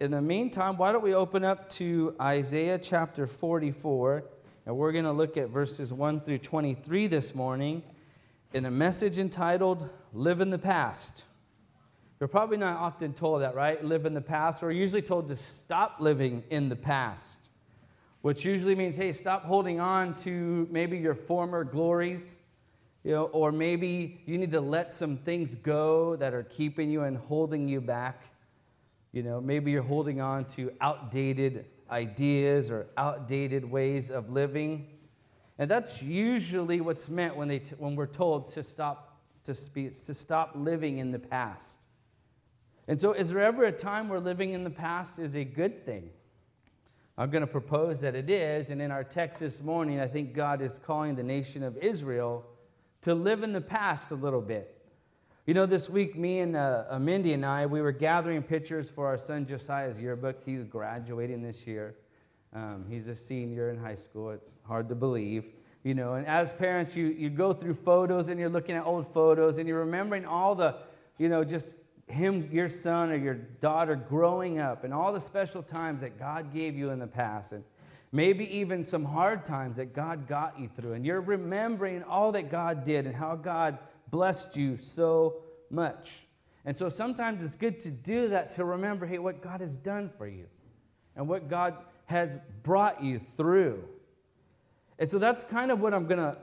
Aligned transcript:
in 0.00 0.10
the 0.12 0.22
meantime, 0.22 0.78
why 0.78 0.92
don't 0.92 1.02
we 1.02 1.12
open 1.12 1.44
up 1.44 1.68
to 1.68 2.16
Isaiah 2.18 2.78
chapter 2.78 3.26
44, 3.26 4.24
and 4.64 4.74
we're 4.74 4.92
going 4.92 5.04
to 5.04 5.12
look 5.12 5.36
at 5.36 5.50
verses 5.50 5.92
1 5.92 6.22
through 6.22 6.38
23 6.38 7.06
this 7.06 7.34
morning 7.34 7.82
in 8.54 8.64
a 8.64 8.70
message 8.70 9.18
entitled 9.18 9.90
Live 10.14 10.40
in 10.40 10.48
the 10.48 10.58
Past. 10.58 11.24
You're 12.18 12.28
probably 12.28 12.56
not 12.56 12.78
often 12.78 13.12
told 13.12 13.42
that, 13.42 13.54
right? 13.54 13.84
Live 13.84 14.06
in 14.06 14.14
the 14.14 14.22
past. 14.22 14.62
We're 14.62 14.70
usually 14.70 15.02
told 15.02 15.28
to 15.28 15.36
stop 15.36 15.96
living 16.00 16.44
in 16.48 16.70
the 16.70 16.76
past, 16.76 17.40
which 18.22 18.42
usually 18.42 18.74
means, 18.74 18.96
hey, 18.96 19.12
stop 19.12 19.44
holding 19.44 19.80
on 19.80 20.14
to 20.16 20.66
maybe 20.70 20.96
your 20.96 21.14
former 21.14 21.62
glories, 21.62 22.38
you 23.04 23.10
know, 23.10 23.24
or 23.24 23.52
maybe 23.52 24.22
you 24.24 24.38
need 24.38 24.52
to 24.52 24.62
let 24.62 24.94
some 24.94 25.18
things 25.18 25.56
go 25.56 26.16
that 26.16 26.32
are 26.32 26.44
keeping 26.44 26.90
you 26.90 27.02
and 27.02 27.18
holding 27.18 27.68
you 27.68 27.82
back. 27.82 28.22
You 29.12 29.22
know, 29.22 29.40
maybe 29.40 29.70
you're 29.70 29.82
holding 29.82 30.20
on 30.20 30.44
to 30.46 30.72
outdated 30.80 31.66
ideas 31.90 32.70
or 32.70 32.86
outdated 32.96 33.64
ways 33.64 34.10
of 34.10 34.30
living. 34.30 34.86
And 35.58 35.70
that's 35.70 36.02
usually 36.02 36.80
what's 36.80 37.08
meant 37.08 37.36
when, 37.36 37.48
they 37.48 37.58
t- 37.58 37.74
when 37.78 37.96
we're 37.96 38.06
told 38.06 38.52
to 38.52 38.62
stop, 38.62 39.20
to, 39.44 39.54
speak, 39.54 39.92
to 40.04 40.14
stop 40.14 40.52
living 40.54 40.98
in 40.98 41.10
the 41.10 41.18
past. 41.18 41.86
And 42.86 43.00
so, 43.00 43.12
is 43.12 43.30
there 43.30 43.42
ever 43.42 43.64
a 43.64 43.72
time 43.72 44.08
where 44.08 44.20
living 44.20 44.52
in 44.52 44.64
the 44.64 44.70
past 44.70 45.18
is 45.18 45.34
a 45.34 45.44
good 45.44 45.84
thing? 45.84 46.10
I'm 47.18 47.30
going 47.30 47.42
to 47.42 47.46
propose 47.46 48.00
that 48.00 48.14
it 48.14 48.30
is. 48.30 48.70
And 48.70 48.80
in 48.80 48.90
our 48.90 49.04
text 49.04 49.40
this 49.40 49.60
morning, 49.60 50.00
I 50.00 50.06
think 50.06 50.32
God 50.32 50.62
is 50.62 50.78
calling 50.78 51.14
the 51.14 51.22
nation 51.22 51.62
of 51.62 51.76
Israel 51.76 52.46
to 53.02 53.14
live 53.14 53.42
in 53.42 53.52
the 53.52 53.60
past 53.60 54.10
a 54.10 54.14
little 54.14 54.40
bit. 54.40 54.79
You 55.46 55.54
know, 55.54 55.64
this 55.64 55.88
week, 55.88 56.18
me 56.18 56.40
and 56.40 56.54
uh, 56.54 56.98
Mindy 57.00 57.32
and 57.32 57.46
I, 57.46 57.64
we 57.64 57.80
were 57.80 57.92
gathering 57.92 58.42
pictures 58.42 58.90
for 58.90 59.06
our 59.06 59.16
son 59.16 59.46
Josiah's 59.46 59.98
yearbook. 59.98 60.42
He's 60.44 60.62
graduating 60.62 61.42
this 61.42 61.66
year. 61.66 61.94
Um, 62.54 62.84
he's 62.90 63.08
a 63.08 63.16
senior 63.16 63.70
in 63.70 63.78
high 63.78 63.94
school. 63.94 64.32
It's 64.32 64.58
hard 64.66 64.90
to 64.90 64.94
believe. 64.94 65.46
You 65.82 65.94
know, 65.94 66.12
and 66.14 66.26
as 66.26 66.52
parents, 66.52 66.94
you, 66.94 67.06
you 67.06 67.30
go 67.30 67.54
through 67.54 67.74
photos 67.74 68.28
and 68.28 68.38
you're 68.38 68.50
looking 68.50 68.76
at 68.76 68.84
old 68.84 69.14
photos 69.14 69.56
and 69.56 69.66
you're 69.66 69.78
remembering 69.78 70.26
all 70.26 70.54
the, 70.54 70.76
you 71.16 71.30
know, 71.30 71.42
just 71.42 71.78
him, 72.06 72.50
your 72.52 72.68
son 72.68 73.10
or 73.10 73.16
your 73.16 73.34
daughter 73.34 73.96
growing 73.96 74.58
up 74.58 74.84
and 74.84 74.92
all 74.92 75.10
the 75.10 75.20
special 75.20 75.62
times 75.62 76.02
that 76.02 76.18
God 76.18 76.52
gave 76.52 76.76
you 76.76 76.90
in 76.90 76.98
the 76.98 77.06
past, 77.06 77.52
and 77.52 77.64
maybe 78.12 78.44
even 78.54 78.84
some 78.84 79.06
hard 79.06 79.46
times 79.46 79.76
that 79.76 79.94
God 79.94 80.28
got 80.28 80.60
you 80.60 80.68
through, 80.68 80.92
and 80.92 81.06
you're 81.06 81.22
remembering 81.22 82.02
all 82.02 82.30
that 82.32 82.50
God 82.50 82.84
did 82.84 83.06
and 83.06 83.16
how 83.16 83.36
God 83.36 83.78
blessed 84.10 84.56
you 84.56 84.78
so 84.78 85.42
much. 85.70 86.26
And 86.64 86.76
so 86.76 86.88
sometimes 86.88 87.42
it's 87.42 87.56
good 87.56 87.80
to 87.80 87.90
do 87.90 88.28
that 88.28 88.54
to 88.56 88.64
remember, 88.64 89.06
hey, 89.06 89.18
what 89.18 89.42
God 89.42 89.60
has 89.60 89.76
done 89.76 90.10
for 90.18 90.26
you 90.26 90.46
and 91.16 91.26
what 91.28 91.48
God 91.48 91.76
has 92.06 92.36
brought 92.62 93.02
you 93.02 93.20
through. 93.36 93.82
And 94.98 95.08
so 95.08 95.18
that's 95.18 95.42
kind 95.44 95.70
of 95.70 95.80
what 95.80 95.94
I'm 95.94 96.06
going 96.06 96.18
to 96.18 96.36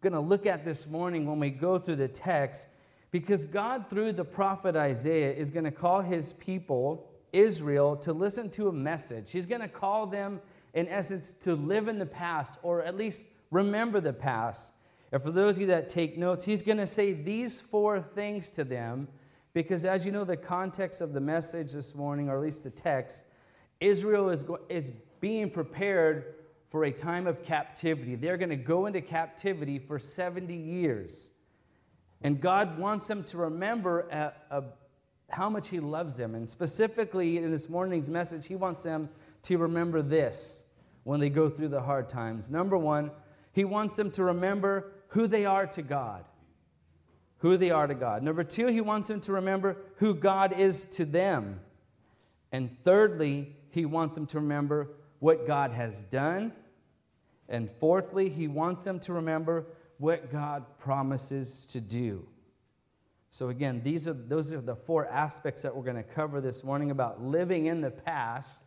going 0.00 0.12
to 0.12 0.20
look 0.20 0.46
at 0.46 0.64
this 0.64 0.86
morning 0.86 1.26
when 1.26 1.40
we 1.40 1.50
go 1.50 1.76
through 1.78 1.96
the 1.96 2.06
text 2.06 2.68
because 3.10 3.44
God, 3.44 3.86
through 3.88 4.12
the 4.12 4.24
prophet 4.24 4.76
Isaiah, 4.76 5.32
is 5.32 5.50
going 5.50 5.64
to 5.64 5.70
call 5.70 6.02
his 6.02 6.32
people, 6.34 7.08
Israel, 7.32 7.96
to 7.96 8.12
listen 8.12 8.50
to 8.50 8.68
a 8.68 8.72
message. 8.72 9.32
He's 9.32 9.46
going 9.46 9.62
to 9.62 9.68
call 9.68 10.06
them, 10.06 10.40
in 10.74 10.86
essence, 10.88 11.34
to 11.40 11.54
live 11.54 11.88
in 11.88 11.98
the 11.98 12.06
past, 12.06 12.52
or 12.62 12.82
at 12.82 12.96
least 12.96 13.24
remember 13.50 14.00
the 14.00 14.12
past. 14.12 14.72
And 15.12 15.22
for 15.22 15.30
those 15.30 15.56
of 15.56 15.62
you 15.62 15.66
that 15.68 15.88
take 15.88 16.18
notes, 16.18 16.44
he's 16.44 16.62
going 16.62 16.78
to 16.78 16.86
say 16.86 17.12
these 17.12 17.60
four 17.60 18.00
things 18.00 18.50
to 18.50 18.64
them, 18.64 19.08
because 19.54 19.84
as 19.84 20.04
you 20.04 20.12
know, 20.12 20.24
the 20.24 20.36
context 20.36 21.00
of 21.00 21.12
the 21.12 21.20
message 21.20 21.72
this 21.72 21.94
morning, 21.94 22.28
or 22.28 22.36
at 22.36 22.42
least 22.42 22.64
the 22.64 22.70
text, 22.70 23.24
Israel 23.80 24.28
is, 24.28 24.44
is 24.68 24.90
being 25.20 25.50
prepared 25.50 26.34
for 26.70 26.84
a 26.84 26.92
time 26.92 27.26
of 27.26 27.42
captivity. 27.42 28.14
They're 28.14 28.36
going 28.36 28.50
to 28.50 28.56
go 28.56 28.86
into 28.86 29.00
captivity 29.00 29.78
for 29.78 29.98
70 29.98 30.54
years. 30.54 31.30
And 32.22 32.40
God 32.40 32.78
wants 32.78 33.06
them 33.06 33.24
to 33.24 33.38
remember 33.38 34.06
uh, 34.12 34.54
uh, 34.54 34.60
how 35.30 35.48
much 35.48 35.68
He 35.68 35.80
loves 35.80 36.16
them. 36.16 36.34
And 36.34 36.48
specifically 36.48 37.38
in 37.38 37.50
this 37.50 37.68
morning's 37.68 38.10
message, 38.10 38.46
He 38.46 38.56
wants 38.56 38.82
them 38.82 39.08
to 39.44 39.56
remember 39.56 40.02
this 40.02 40.64
when 41.04 41.20
they 41.20 41.30
go 41.30 41.48
through 41.48 41.68
the 41.68 41.80
hard 41.80 42.08
times. 42.08 42.50
Number 42.50 42.76
one, 42.76 43.10
He 43.52 43.64
wants 43.64 43.96
them 43.96 44.10
to 44.12 44.24
remember 44.24 44.92
who 45.08 45.26
they 45.26 45.44
are 45.44 45.66
to 45.66 45.82
God. 45.82 46.24
Who 47.38 47.56
they 47.56 47.70
are 47.70 47.86
to 47.86 47.94
God. 47.94 48.22
Number 48.22 48.44
two, 48.44 48.66
He 48.66 48.80
wants 48.80 49.08
them 49.08 49.20
to 49.22 49.32
remember 49.32 49.76
who 49.96 50.14
God 50.14 50.58
is 50.58 50.84
to 50.86 51.04
them. 51.04 51.60
And 52.52 52.76
thirdly, 52.84 53.54
He 53.70 53.84
wants 53.84 54.14
them 54.14 54.26
to 54.26 54.40
remember 54.40 54.88
what 55.20 55.46
God 55.46 55.72
has 55.72 56.02
done. 56.04 56.52
And 57.48 57.70
fourthly, 57.78 58.28
He 58.28 58.48
wants 58.48 58.84
them 58.84 58.98
to 59.00 59.12
remember 59.12 59.66
what 59.98 60.30
God 60.30 60.64
promises 60.78 61.66
to 61.66 61.80
do. 61.80 62.26
So, 63.30 63.50
again, 63.50 63.82
these 63.84 64.08
are, 64.08 64.14
those 64.14 64.52
are 64.52 64.60
the 64.60 64.76
four 64.76 65.06
aspects 65.06 65.62
that 65.62 65.74
we're 65.74 65.82
going 65.82 65.96
to 65.96 66.02
cover 66.02 66.40
this 66.40 66.64
morning 66.64 66.90
about 66.90 67.22
living 67.22 67.66
in 67.66 67.80
the 67.80 67.90
past. 67.90 68.62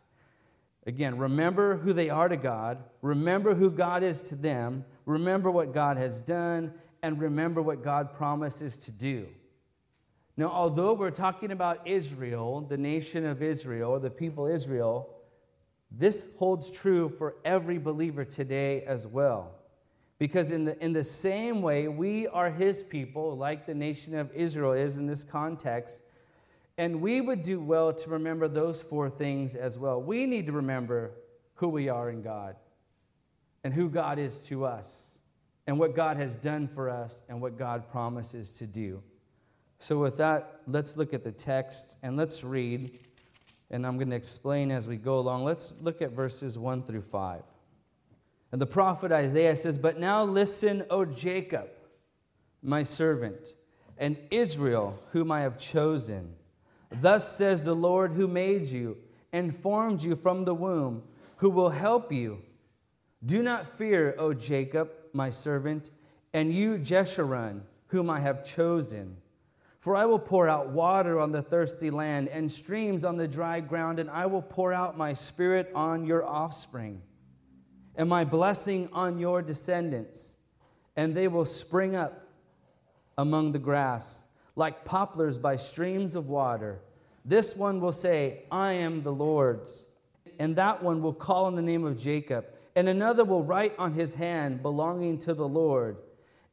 Again, 0.86 1.18
remember 1.18 1.76
who 1.76 1.92
they 1.92 2.10
are 2.10 2.28
to 2.28 2.36
God, 2.36 2.78
remember 3.02 3.54
who 3.54 3.70
God 3.70 4.02
is 4.02 4.22
to 4.24 4.34
them, 4.34 4.84
remember 5.06 5.50
what 5.50 5.74
God 5.74 5.96
has 5.96 6.20
done, 6.20 6.72
and 7.02 7.20
remember 7.20 7.60
what 7.60 7.82
God 7.82 8.14
promises 8.14 8.76
to 8.78 8.92
do. 8.92 9.26
Now, 10.36 10.48
although 10.48 10.94
we're 10.94 11.10
talking 11.10 11.50
about 11.50 11.86
Israel, 11.86 12.60
the 12.60 12.76
nation 12.76 13.26
of 13.26 13.42
Israel, 13.42 13.98
the 13.98 14.10
people 14.10 14.46
Israel, 14.46 15.08
this 15.90 16.28
holds 16.38 16.70
true 16.70 17.12
for 17.18 17.36
every 17.44 17.78
believer 17.78 18.24
today 18.24 18.82
as 18.84 19.06
well. 19.06 19.52
Because 20.18 20.52
in 20.52 20.64
the, 20.64 20.82
in 20.82 20.92
the 20.92 21.04
same 21.04 21.60
way, 21.60 21.88
we 21.88 22.28
are 22.28 22.50
his 22.50 22.82
people, 22.82 23.36
like 23.36 23.66
the 23.66 23.74
nation 23.74 24.14
of 24.14 24.32
Israel 24.32 24.72
is 24.72 24.96
in 24.96 25.06
this 25.06 25.24
context, 25.24 26.02
and 26.78 27.02
we 27.02 27.20
would 27.20 27.42
do 27.42 27.60
well 27.60 27.92
to 27.92 28.10
remember 28.10 28.48
those 28.48 28.80
four 28.80 29.10
things 29.10 29.54
as 29.56 29.78
well. 29.78 30.00
We 30.00 30.24
need 30.24 30.46
to 30.46 30.52
remember 30.52 31.10
who 31.54 31.68
we 31.68 31.88
are 31.88 32.08
in 32.08 32.22
God 32.22 32.56
and 33.64 33.72
who 33.72 33.88
God 33.88 34.18
is 34.18 34.38
to 34.40 34.64
us 34.64 35.18
and 35.66 35.78
what 35.78 35.94
God 35.94 36.16
has 36.16 36.36
done 36.36 36.68
for 36.68 36.90
us 36.90 37.22
and 37.28 37.40
what 37.40 37.58
God 37.58 37.88
promises 37.90 38.56
to 38.58 38.66
do. 38.66 39.02
So, 39.78 39.98
with 39.98 40.16
that, 40.18 40.60
let's 40.66 40.96
look 40.96 41.12
at 41.12 41.24
the 41.24 41.32
text 41.32 41.96
and 42.02 42.16
let's 42.16 42.44
read, 42.44 42.98
and 43.70 43.86
I'm 43.86 43.96
going 43.96 44.10
to 44.10 44.16
explain 44.16 44.70
as 44.70 44.86
we 44.86 44.96
go 44.96 45.18
along. 45.18 45.44
Let's 45.44 45.72
look 45.80 46.02
at 46.02 46.12
verses 46.12 46.58
1 46.58 46.84
through 46.84 47.02
5. 47.02 47.42
And 48.52 48.60
the 48.60 48.66
prophet 48.66 49.10
Isaiah 49.10 49.56
says, 49.56 49.78
But 49.78 49.98
now 49.98 50.22
listen, 50.24 50.84
O 50.90 51.04
Jacob, 51.04 51.68
my 52.62 52.82
servant, 52.82 53.54
and 53.98 54.16
Israel, 54.30 54.98
whom 55.10 55.32
I 55.32 55.40
have 55.40 55.58
chosen. 55.58 56.34
Thus 57.00 57.36
says 57.36 57.64
the 57.64 57.74
Lord 57.74 58.12
who 58.12 58.28
made 58.28 58.68
you 58.68 58.98
and 59.32 59.56
formed 59.56 60.02
you 60.02 60.14
from 60.14 60.44
the 60.44 60.54
womb, 60.54 61.02
who 61.36 61.50
will 61.50 61.70
help 61.70 62.12
you. 62.12 62.42
Do 63.24 63.42
not 63.42 63.76
fear, 63.76 64.14
O 64.18 64.32
Jacob, 64.32 64.90
my 65.12 65.30
servant, 65.30 65.90
and 66.32 66.52
you, 66.52 66.78
Jeshurun, 66.78 67.60
whom 67.86 68.10
I 68.10 68.20
have 68.20 68.44
chosen. 68.44 69.16
For 69.80 69.96
I 69.96 70.06
will 70.06 70.18
pour 70.18 70.48
out 70.48 70.68
water 70.68 71.20
on 71.20 71.32
the 71.32 71.42
thirsty 71.42 71.90
land 71.90 72.28
and 72.28 72.50
streams 72.50 73.04
on 73.04 73.16
the 73.16 73.28
dry 73.28 73.60
ground, 73.60 73.98
and 73.98 74.10
I 74.10 74.26
will 74.26 74.42
pour 74.42 74.72
out 74.72 74.96
my 74.96 75.14
spirit 75.14 75.70
on 75.74 76.04
your 76.04 76.24
offspring 76.24 77.02
and 77.96 78.08
my 78.08 78.24
blessing 78.24 78.88
on 78.92 79.18
your 79.18 79.42
descendants, 79.42 80.36
and 80.96 81.14
they 81.14 81.28
will 81.28 81.44
spring 81.44 81.94
up 81.94 82.26
among 83.18 83.52
the 83.52 83.58
grass 83.58 84.26
like 84.56 84.84
poplars 84.84 85.38
by 85.38 85.56
streams 85.56 86.14
of 86.14 86.28
water. 86.28 86.80
This 87.24 87.56
one 87.56 87.80
will 87.80 87.92
say, 87.92 88.44
I 88.50 88.72
am 88.72 89.02
the 89.02 89.12
Lord's. 89.12 89.86
And 90.38 90.56
that 90.56 90.82
one 90.82 91.02
will 91.02 91.12
call 91.12 91.44
on 91.44 91.54
the 91.54 91.62
name 91.62 91.84
of 91.84 91.98
Jacob. 91.98 92.46
And 92.74 92.88
another 92.88 93.24
will 93.24 93.42
write 93.42 93.74
on 93.78 93.92
his 93.92 94.14
hand, 94.14 94.62
belonging 94.62 95.18
to 95.20 95.34
the 95.34 95.46
Lord, 95.46 95.96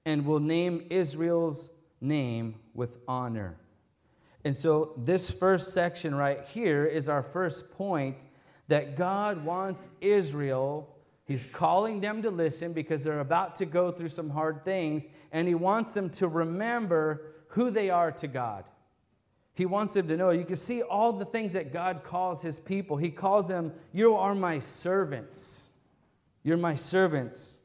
and 0.05 0.25
will 0.25 0.39
name 0.39 0.87
Israel's 0.89 1.69
name 2.01 2.55
with 2.73 2.97
honor. 3.07 3.57
And 4.43 4.55
so, 4.55 4.93
this 4.97 5.29
first 5.29 5.73
section 5.73 6.15
right 6.15 6.43
here 6.45 6.85
is 6.85 7.09
our 7.09 7.23
first 7.23 7.71
point 7.71 8.17
that 8.67 8.95
God 8.95 9.43
wants 9.43 9.89
Israel 9.99 10.95
He's 11.29 11.45
calling 11.45 12.01
them 12.01 12.23
to 12.23 12.31
listen 12.31 12.73
because 12.73 13.03
they're 13.03 13.19
about 13.19 13.55
to 13.57 13.65
go 13.67 13.91
through 13.91 14.09
some 14.09 14.31
hard 14.31 14.65
things, 14.65 15.07
and 15.31 15.47
he 15.47 15.53
wants 15.53 15.93
them 15.93 16.09
to 16.09 16.27
remember 16.27 17.35
who 17.49 17.69
they 17.69 17.91
are 17.91 18.11
to 18.13 18.27
God. 18.27 18.63
He 19.53 19.67
wants 19.67 19.93
them 19.93 20.07
to 20.07 20.17
know. 20.17 20.31
You 20.31 20.43
can 20.43 20.55
see 20.55 20.81
all 20.81 21.13
the 21.13 21.25
things 21.25 21.53
that 21.53 21.71
God 21.71 22.03
calls 22.03 22.41
his 22.41 22.57
people. 22.57 22.97
He 22.97 23.11
calls 23.11 23.47
them, 23.47 23.73
You 23.93 24.15
are 24.15 24.33
my 24.33 24.57
servants. 24.57 25.68
You're 26.43 26.57
my 26.57 26.75
servants. 26.75 27.59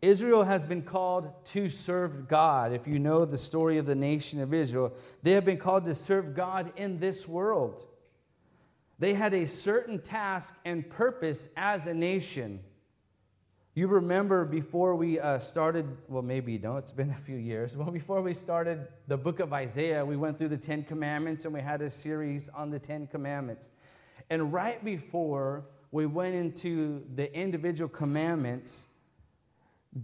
Israel 0.00 0.44
has 0.44 0.64
been 0.64 0.82
called 0.82 1.32
to 1.46 1.68
serve 1.68 2.28
God. 2.28 2.72
If 2.72 2.86
you 2.86 2.98
know 2.98 3.24
the 3.24 3.38
story 3.38 3.78
of 3.78 3.86
the 3.86 3.94
nation 3.94 4.40
of 4.40 4.54
Israel, 4.54 4.92
they 5.22 5.32
have 5.32 5.44
been 5.44 5.58
called 5.58 5.84
to 5.86 5.94
serve 5.94 6.34
God 6.34 6.72
in 6.76 7.00
this 7.00 7.26
world. 7.26 7.84
They 8.98 9.14
had 9.14 9.34
a 9.34 9.46
certain 9.46 10.00
task 10.00 10.54
and 10.64 10.88
purpose 10.88 11.48
as 11.56 11.86
a 11.86 11.94
nation. 11.94 12.60
You 13.74 13.86
remember 13.86 14.44
before 14.44 14.96
we 14.96 15.20
uh, 15.20 15.38
started, 15.38 15.86
well, 16.08 16.22
maybe 16.22 16.52
you 16.52 16.58
don't, 16.58 16.78
it's 16.78 16.92
been 16.92 17.10
a 17.18 17.20
few 17.20 17.36
years. 17.36 17.76
Well, 17.76 17.90
before 17.90 18.20
we 18.22 18.34
started 18.34 18.86
the 19.06 19.16
book 19.16 19.40
of 19.40 19.52
Isaiah, 19.52 20.04
we 20.04 20.16
went 20.16 20.38
through 20.38 20.48
the 20.48 20.56
Ten 20.56 20.84
Commandments 20.84 21.44
and 21.44 21.54
we 21.54 21.60
had 21.60 21.82
a 21.82 21.90
series 21.90 22.48
on 22.50 22.70
the 22.70 22.78
Ten 22.78 23.06
Commandments. 23.06 23.68
And 24.30 24.52
right 24.52 24.84
before 24.84 25.64
we 25.90 26.06
went 26.06 26.34
into 26.34 27.02
the 27.14 27.32
individual 27.34 27.88
commandments, 27.88 28.86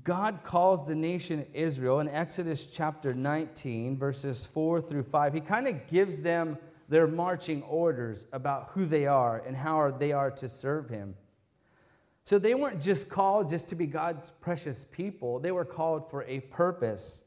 God 0.03 0.41
calls 0.43 0.87
the 0.87 0.95
nation 0.95 1.47
Israel 1.53 2.01
in 2.01 2.09
Exodus 2.09 2.67
chapter 2.67 3.13
19, 3.13 3.99
verses 3.99 4.47
4 4.47 4.81
through 4.81 5.03
5. 5.03 5.35
He 5.35 5.41
kind 5.41 5.69
of 5.69 5.87
gives 5.87 6.23
them 6.23 6.57
their 6.89 7.07
marching 7.07 7.63
orders 7.65 8.27
about 8.33 8.71
who 8.73 8.87
they 8.87 9.07
are 9.07 9.43
and 9.47 9.57
how 9.57 9.91
they 9.91 10.13
are 10.13 10.31
to 10.31 10.49
serve 10.49 10.89
Him. 10.89 11.15
So 12.25 12.39
they 12.39 12.55
weren't 12.55 12.81
just 12.81 13.11
called 13.11 13.51
just 13.51 13.69
to 13.69 13.75
be 13.75 13.87
God's 13.87 14.31
precious 14.41 14.87
people, 14.91 15.39
they 15.39 15.53
were 15.53 15.65
called 15.65 16.09
for 16.11 16.25
a 16.25 16.41
purpose. 16.41 17.23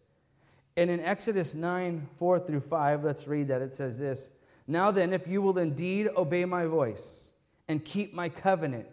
And 0.76 0.92
in 0.92 1.00
Exodus 1.00 1.56
9, 1.56 2.08
4 2.20 2.40
through 2.40 2.60
5, 2.62 3.04
let's 3.04 3.28
read 3.28 3.48
that. 3.48 3.62
It 3.62 3.74
says 3.74 4.00
this 4.00 4.32
Now 4.68 4.90
then, 4.90 5.14
if 5.14 5.28
you 5.28 5.42
will 5.44 5.60
indeed 5.60 6.10
obey 6.18 6.46
my 6.46 6.66
voice 6.66 7.27
and 7.68 7.84
keep 7.84 8.14
my 8.14 8.30
covenant, 8.30 8.88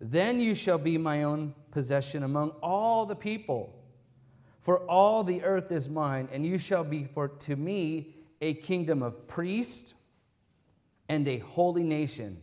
then 0.00 0.40
you 0.40 0.54
shall 0.54 0.78
be 0.78 0.98
my 0.98 1.22
own 1.22 1.54
possession 1.70 2.22
among 2.22 2.50
all 2.62 3.06
the 3.06 3.14
people. 3.14 3.78
For 4.60 4.78
all 4.88 5.24
the 5.24 5.42
earth 5.42 5.72
is 5.72 5.88
mine, 5.88 6.28
and 6.32 6.46
you 6.46 6.58
shall 6.58 6.84
be 6.84 7.04
for 7.04 7.28
to 7.28 7.56
me 7.56 8.14
a 8.40 8.54
kingdom 8.54 9.02
of 9.02 9.26
priests 9.26 9.94
and 11.08 11.26
a 11.26 11.38
holy 11.38 11.82
nation. 11.82 12.40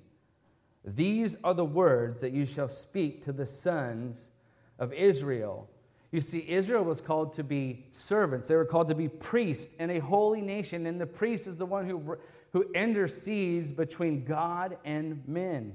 These 0.84 1.36
are 1.44 1.54
the 1.54 1.66
words 1.66 2.22
that 2.22 2.32
you 2.32 2.46
shall 2.46 2.68
speak 2.68 3.22
to 3.24 3.32
the 3.32 3.46
sons 3.46 4.32
of 4.80 4.94
Israel. 4.94 5.70
You 6.12 6.22
see, 6.22 6.46
Israel 6.48 6.84
was 6.84 7.02
called 7.02 7.34
to 7.34 7.44
be 7.44 7.86
servants. 7.92 8.48
They 8.48 8.56
were 8.56 8.66
called 8.66 8.88
to 8.88 8.96
be 8.96 9.08
priests 9.08 9.76
and 9.78 9.92
a 9.92 10.00
holy 10.00 10.42
nation. 10.42 10.88
And 10.88 11.00
the 11.00 11.06
priest 11.06 11.48
is 11.48 11.56
the 11.56 11.66
one 11.66 11.88
who, 11.88 12.18
who 12.52 12.66
intercedes 12.74 13.72
between 13.72 14.26
God 14.26 14.78
and 14.84 15.22
men. 15.28 15.74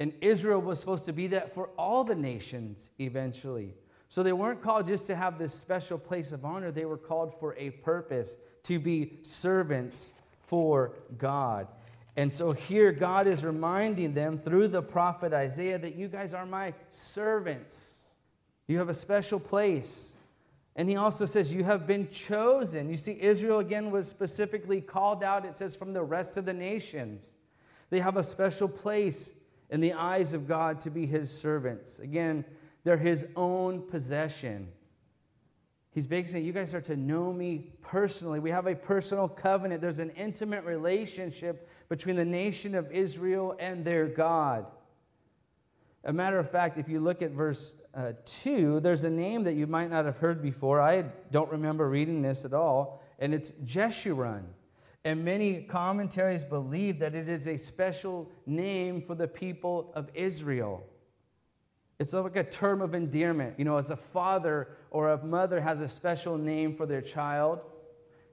And 0.00 0.12
Israel 0.20 0.60
was 0.60 0.80
supposed 0.80 1.04
to 1.06 1.12
be 1.12 1.28
that 1.28 1.54
for 1.54 1.70
all 1.78 2.04
the 2.04 2.14
nations 2.14 2.90
eventually. 2.98 3.74
So 4.08 4.22
they 4.22 4.32
weren't 4.32 4.62
called 4.62 4.86
just 4.86 5.06
to 5.08 5.16
have 5.16 5.38
this 5.38 5.54
special 5.54 5.98
place 5.98 6.32
of 6.32 6.44
honor, 6.44 6.70
they 6.70 6.84
were 6.84 6.96
called 6.96 7.38
for 7.38 7.54
a 7.56 7.70
purpose 7.70 8.36
to 8.64 8.78
be 8.78 9.18
servants 9.22 10.12
for 10.46 10.92
God. 11.18 11.68
And 12.16 12.32
so 12.32 12.52
here, 12.52 12.92
God 12.92 13.26
is 13.26 13.44
reminding 13.44 14.14
them 14.14 14.38
through 14.38 14.68
the 14.68 14.82
prophet 14.82 15.32
Isaiah 15.32 15.78
that 15.78 15.96
you 15.96 16.06
guys 16.06 16.32
are 16.32 16.46
my 16.46 16.72
servants. 16.90 18.04
You 18.68 18.78
have 18.78 18.88
a 18.88 18.94
special 18.94 19.40
place. 19.40 20.16
And 20.76 20.88
he 20.88 20.96
also 20.96 21.24
says, 21.24 21.54
You 21.54 21.64
have 21.64 21.86
been 21.86 22.08
chosen. 22.08 22.88
You 22.88 22.96
see, 22.96 23.16
Israel 23.20 23.60
again 23.60 23.90
was 23.90 24.08
specifically 24.08 24.80
called 24.80 25.22
out, 25.22 25.44
it 25.44 25.58
says, 25.58 25.76
from 25.76 25.92
the 25.92 26.02
rest 26.02 26.36
of 26.36 26.44
the 26.44 26.52
nations. 26.52 27.32
They 27.90 28.00
have 28.00 28.16
a 28.16 28.24
special 28.24 28.68
place 28.68 29.32
in 29.70 29.80
the 29.80 29.92
eyes 29.92 30.32
of 30.32 30.48
God 30.48 30.80
to 30.80 30.90
be 30.90 31.06
his 31.06 31.30
servants. 31.30 32.00
Again, 32.00 32.44
they're 32.82 32.96
his 32.96 33.26
own 33.36 33.82
possession. 33.82 34.68
He's 35.92 36.08
basically 36.08 36.32
saying, 36.32 36.46
You 36.46 36.52
guys 36.52 36.74
are 36.74 36.80
to 36.82 36.96
know 36.96 37.32
me 37.32 37.72
personally. 37.80 38.40
We 38.40 38.50
have 38.50 38.66
a 38.66 38.74
personal 38.74 39.28
covenant, 39.28 39.80
there's 39.80 40.00
an 40.00 40.10
intimate 40.10 40.64
relationship 40.64 41.68
between 41.88 42.16
the 42.16 42.24
nation 42.24 42.74
of 42.74 42.90
Israel 42.90 43.54
and 43.60 43.84
their 43.84 44.06
God. 44.06 44.66
A 46.02 46.12
matter 46.12 46.38
of 46.38 46.50
fact, 46.50 46.78
if 46.78 46.88
you 46.88 47.00
look 47.00 47.22
at 47.22 47.30
verse 47.30 47.74
uh, 47.94 48.12
2, 48.24 48.80
there's 48.80 49.04
a 49.04 49.10
name 49.10 49.44
that 49.44 49.54
you 49.54 49.66
might 49.66 49.90
not 49.90 50.04
have 50.04 50.16
heard 50.16 50.42
before. 50.42 50.80
I 50.80 51.02
don't 51.30 51.50
remember 51.50 51.88
reading 51.88 52.22
this 52.22 52.44
at 52.44 52.52
all, 52.52 53.02
and 53.18 53.32
it's 53.32 53.52
Jeshurun. 53.64 54.42
And 55.04 55.24
many 55.24 55.62
commentaries 55.62 56.44
believe 56.44 56.98
that 57.00 57.14
it 57.14 57.28
is 57.28 57.46
a 57.46 57.58
special 57.58 58.30
name 58.46 59.02
for 59.02 59.14
the 59.14 59.28
people 59.28 59.92
of 59.94 60.08
Israel. 60.14 60.82
It's 61.98 62.12
like 62.12 62.36
a 62.36 62.44
term 62.44 62.80
of 62.80 62.94
endearment. 62.94 63.58
You 63.58 63.64
know, 63.64 63.76
as 63.76 63.90
a 63.90 63.96
father 63.96 64.68
or 64.90 65.10
a 65.10 65.24
mother 65.24 65.60
has 65.60 65.80
a 65.80 65.88
special 65.88 66.38
name 66.38 66.74
for 66.74 66.86
their 66.86 67.02
child. 67.02 67.60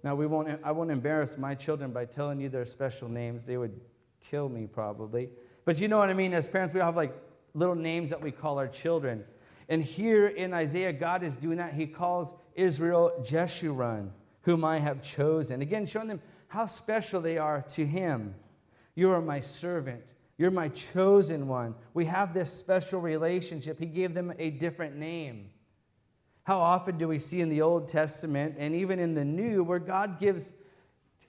Now, 0.04 0.16
we 0.16 0.26
won't, 0.26 0.60
I 0.64 0.72
won't 0.72 0.90
embarrass 0.90 1.38
my 1.38 1.54
children 1.54 1.92
by 1.92 2.06
telling 2.06 2.40
you 2.40 2.50
their 2.50 2.66
special 2.66 3.08
names. 3.08 3.46
They 3.46 3.58
would 3.58 3.80
kill 4.20 4.50
me 4.50 4.66
probably. 4.66 5.30
But 5.66 5.80
you 5.80 5.88
know 5.88 5.98
what 5.98 6.10
I 6.10 6.14
mean? 6.14 6.34
As 6.34 6.48
parents, 6.48 6.74
we 6.74 6.80
all 6.80 6.88
have 6.88 6.96
like 6.96 7.14
little 7.54 7.76
names 7.76 8.10
that 8.10 8.22
we 8.22 8.32
call 8.32 8.58
our 8.58 8.68
children. 8.68 9.24
And 9.72 9.82
here 9.82 10.28
in 10.28 10.54
Isaiah, 10.54 10.92
God 10.92 11.24
is 11.24 11.38
doing 11.38 11.60
that. 11.60 11.74
He 11.74 11.88
calls 11.88 12.34
Israel 12.56 13.14
Jeshurun, 13.22 14.10
whom 14.42 14.66
I 14.66 14.80
have 14.80 15.02
chosen. 15.02 15.62
Again, 15.62 15.86
showing 15.86 16.10
them 16.10 16.22
how 16.50 16.66
special 16.66 17.22
they 17.22 17.38
are 17.38 17.62
to 17.70 17.86
Him. 17.86 18.36
You 18.96 19.12
are 19.12 19.22
my 19.22 19.40
servant. 19.40 20.02
You're 20.38 20.52
my 20.52 20.68
chosen 20.68 21.48
one. 21.48 21.76
We 21.94 22.04
have 22.04 22.34
this 22.34 22.52
special 22.52 23.00
relationship. 23.00 23.80
He 23.80 23.86
gave 23.86 24.14
them 24.14 24.34
a 24.38 24.50
different 24.50 24.98
name. 24.98 25.50
How 26.44 26.60
often 26.60 26.98
do 26.98 27.08
we 27.08 27.18
see 27.18 27.40
in 27.40 27.48
the 27.48 27.62
Old 27.62 27.88
Testament 27.88 28.56
and 28.58 28.76
even 28.76 29.00
in 29.00 29.14
the 29.14 29.24
New 29.24 29.64
where 29.64 29.80
God 29.80 30.20
gives 30.20 30.52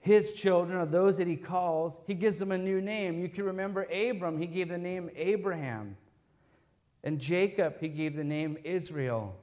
his 0.00 0.32
children, 0.32 0.78
or 0.78 0.86
those 0.86 1.16
that 1.18 1.28
he 1.28 1.36
calls, 1.36 1.96
he 2.08 2.14
gives 2.14 2.40
them 2.40 2.50
a 2.50 2.58
new 2.58 2.80
name? 2.80 3.20
You 3.20 3.28
can 3.28 3.44
remember 3.44 3.84
Abram, 3.84 4.36
he 4.36 4.48
gave 4.48 4.68
the 4.68 4.78
name 4.78 5.10
Abraham. 5.14 5.96
And 7.04 7.18
Jacob, 7.18 7.80
he 7.80 7.88
gave 7.88 8.16
the 8.16 8.24
name 8.24 8.58
Israel. 8.64 9.36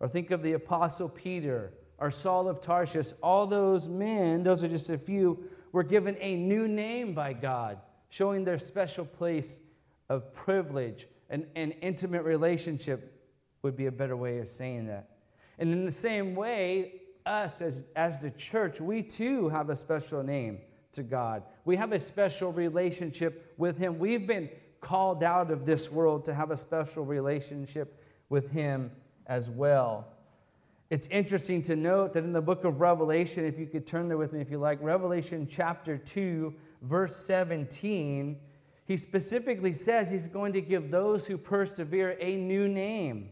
Or 0.00 0.08
think 0.08 0.30
of 0.30 0.42
the 0.42 0.52
Apostle 0.52 1.08
Peter 1.08 1.72
or 1.98 2.10
Saul 2.10 2.48
of 2.48 2.60
Tarshish. 2.60 3.12
All 3.22 3.46
those 3.46 3.88
men, 3.88 4.42
those 4.42 4.62
are 4.62 4.68
just 4.68 4.90
a 4.90 4.98
few, 4.98 5.44
were 5.72 5.82
given 5.82 6.16
a 6.20 6.36
new 6.36 6.68
name 6.68 7.14
by 7.14 7.32
God, 7.32 7.78
showing 8.10 8.44
their 8.44 8.58
special 8.58 9.04
place 9.04 9.60
of 10.08 10.32
privilege 10.34 11.06
and 11.30 11.46
an 11.56 11.72
intimate 11.82 12.22
relationship 12.22 13.22
would 13.62 13.76
be 13.76 13.86
a 13.86 13.92
better 13.92 14.16
way 14.16 14.38
of 14.38 14.48
saying 14.48 14.86
that. 14.86 15.08
And 15.58 15.72
in 15.72 15.84
the 15.84 15.92
same 15.92 16.34
way, 16.34 17.00
us 17.24 17.62
as, 17.62 17.84
as 17.96 18.20
the 18.20 18.30
church, 18.32 18.80
we 18.80 19.02
too 19.02 19.48
have 19.48 19.70
a 19.70 19.76
special 19.76 20.22
name 20.22 20.58
to 20.92 21.02
God. 21.02 21.42
We 21.64 21.76
have 21.76 21.92
a 21.92 22.00
special 22.00 22.52
relationship 22.52 23.54
with 23.56 23.78
Him. 23.78 23.98
We've 23.98 24.26
been 24.26 24.50
called 24.84 25.24
out 25.24 25.50
of 25.50 25.66
this 25.66 25.90
world 25.90 26.24
to 26.26 26.34
have 26.34 26.50
a 26.50 26.56
special 26.56 27.04
relationship 27.04 28.00
with 28.28 28.50
Him 28.50 28.90
as 29.26 29.50
well. 29.50 30.06
It's 30.90 31.08
interesting 31.08 31.62
to 31.62 31.74
note 31.74 32.12
that 32.12 32.22
in 32.22 32.32
the 32.32 32.42
book 32.42 32.64
of 32.64 32.80
Revelation, 32.80 33.44
if 33.44 33.58
you 33.58 33.66
could 33.66 33.86
turn 33.86 34.06
there 34.06 34.18
with 34.18 34.32
me 34.32 34.40
if 34.40 34.50
you 34.50 34.58
like, 34.58 34.78
Revelation 34.82 35.48
chapter 35.50 35.96
2, 35.96 36.54
verse 36.82 37.16
17, 37.16 38.38
he 38.86 38.96
specifically 38.96 39.72
says 39.72 40.10
he's 40.10 40.28
going 40.28 40.52
to 40.52 40.60
give 40.60 40.90
those 40.90 41.26
who 41.26 41.38
persevere 41.38 42.16
a 42.20 42.36
new 42.36 42.68
name. 42.68 43.30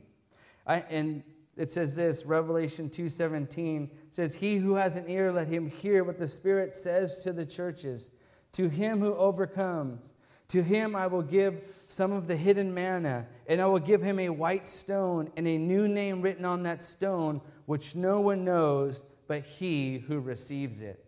I, 0.66 0.76
and 0.88 1.22
it 1.56 1.70
says 1.70 1.94
this 1.94 2.24
revelation 2.24 2.88
2.17 2.88 3.90
says 4.10 4.34
he 4.34 4.56
who 4.56 4.74
has 4.74 4.96
an 4.96 5.08
ear 5.08 5.30
let 5.30 5.48
him 5.48 5.68
hear 5.68 6.02
what 6.02 6.18
the 6.18 6.26
spirit 6.26 6.74
says 6.74 7.18
to 7.18 7.32
the 7.32 7.44
churches 7.44 8.10
to 8.52 8.68
him 8.68 9.00
who 9.00 9.14
overcomes 9.16 10.12
to 10.52 10.62
him 10.62 10.94
i 10.94 11.06
will 11.06 11.22
give 11.22 11.62
some 11.86 12.12
of 12.12 12.26
the 12.26 12.36
hidden 12.36 12.72
manna 12.72 13.26
and 13.46 13.60
i 13.60 13.66
will 13.66 13.78
give 13.78 14.02
him 14.02 14.18
a 14.18 14.28
white 14.28 14.68
stone 14.68 15.30
and 15.36 15.48
a 15.48 15.56
new 15.56 15.88
name 15.88 16.20
written 16.20 16.44
on 16.44 16.62
that 16.62 16.82
stone 16.82 17.40
which 17.66 17.96
no 17.96 18.20
one 18.20 18.44
knows 18.44 19.04
but 19.26 19.42
he 19.42 19.98
who 19.98 20.20
receives 20.20 20.82
it 20.82 21.04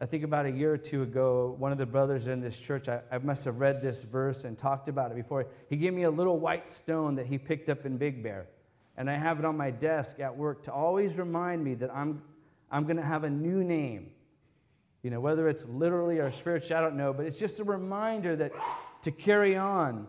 I 0.00 0.06
think 0.06 0.24
about 0.24 0.44
a 0.44 0.50
year 0.50 0.74
or 0.74 0.76
two 0.76 1.02
ago, 1.02 1.54
one 1.58 1.72
of 1.72 1.78
the 1.78 1.86
brothers 1.86 2.26
in 2.26 2.40
this 2.40 2.58
church, 2.58 2.88
I, 2.88 3.00
I, 3.10 3.18
must 3.18 3.44
have 3.44 3.60
read 3.60 3.80
this 3.80 4.02
verse 4.02 4.44
and 4.44 4.58
talked 4.58 4.88
about 4.88 5.12
it 5.12 5.14
before. 5.14 5.46
He 5.70 5.76
gave 5.76 5.94
me 5.94 6.02
a 6.02 6.10
little 6.10 6.38
white 6.38 6.68
stone 6.68 7.14
that 7.14 7.26
he 7.26 7.38
picked 7.38 7.68
up 7.68 7.86
in 7.86 7.96
Big 7.96 8.22
Bear. 8.22 8.48
And 8.96 9.08
I 9.08 9.14
have 9.14 9.38
it 9.38 9.44
on 9.44 9.56
my 9.56 9.70
desk 9.70 10.20
at 10.20 10.36
work 10.36 10.64
to 10.64 10.72
always 10.72 11.16
remind 11.16 11.64
me 11.64 11.74
that 11.76 11.94
I'm, 11.94 12.22
I'm 12.70 12.84
going 12.84 12.96
to 12.96 13.02
have 13.02 13.24
a 13.24 13.30
new 13.30 13.64
name. 13.64 14.10
You 15.04 15.10
know, 15.10 15.20
whether 15.20 15.50
it's 15.50 15.66
literally 15.66 16.18
or 16.18 16.32
spiritual, 16.32 16.78
I 16.78 16.80
don't 16.80 16.96
know, 16.96 17.12
but 17.12 17.26
it's 17.26 17.38
just 17.38 17.60
a 17.60 17.64
reminder 17.64 18.34
that 18.36 18.52
to 19.02 19.10
carry 19.10 19.54
on, 19.54 20.06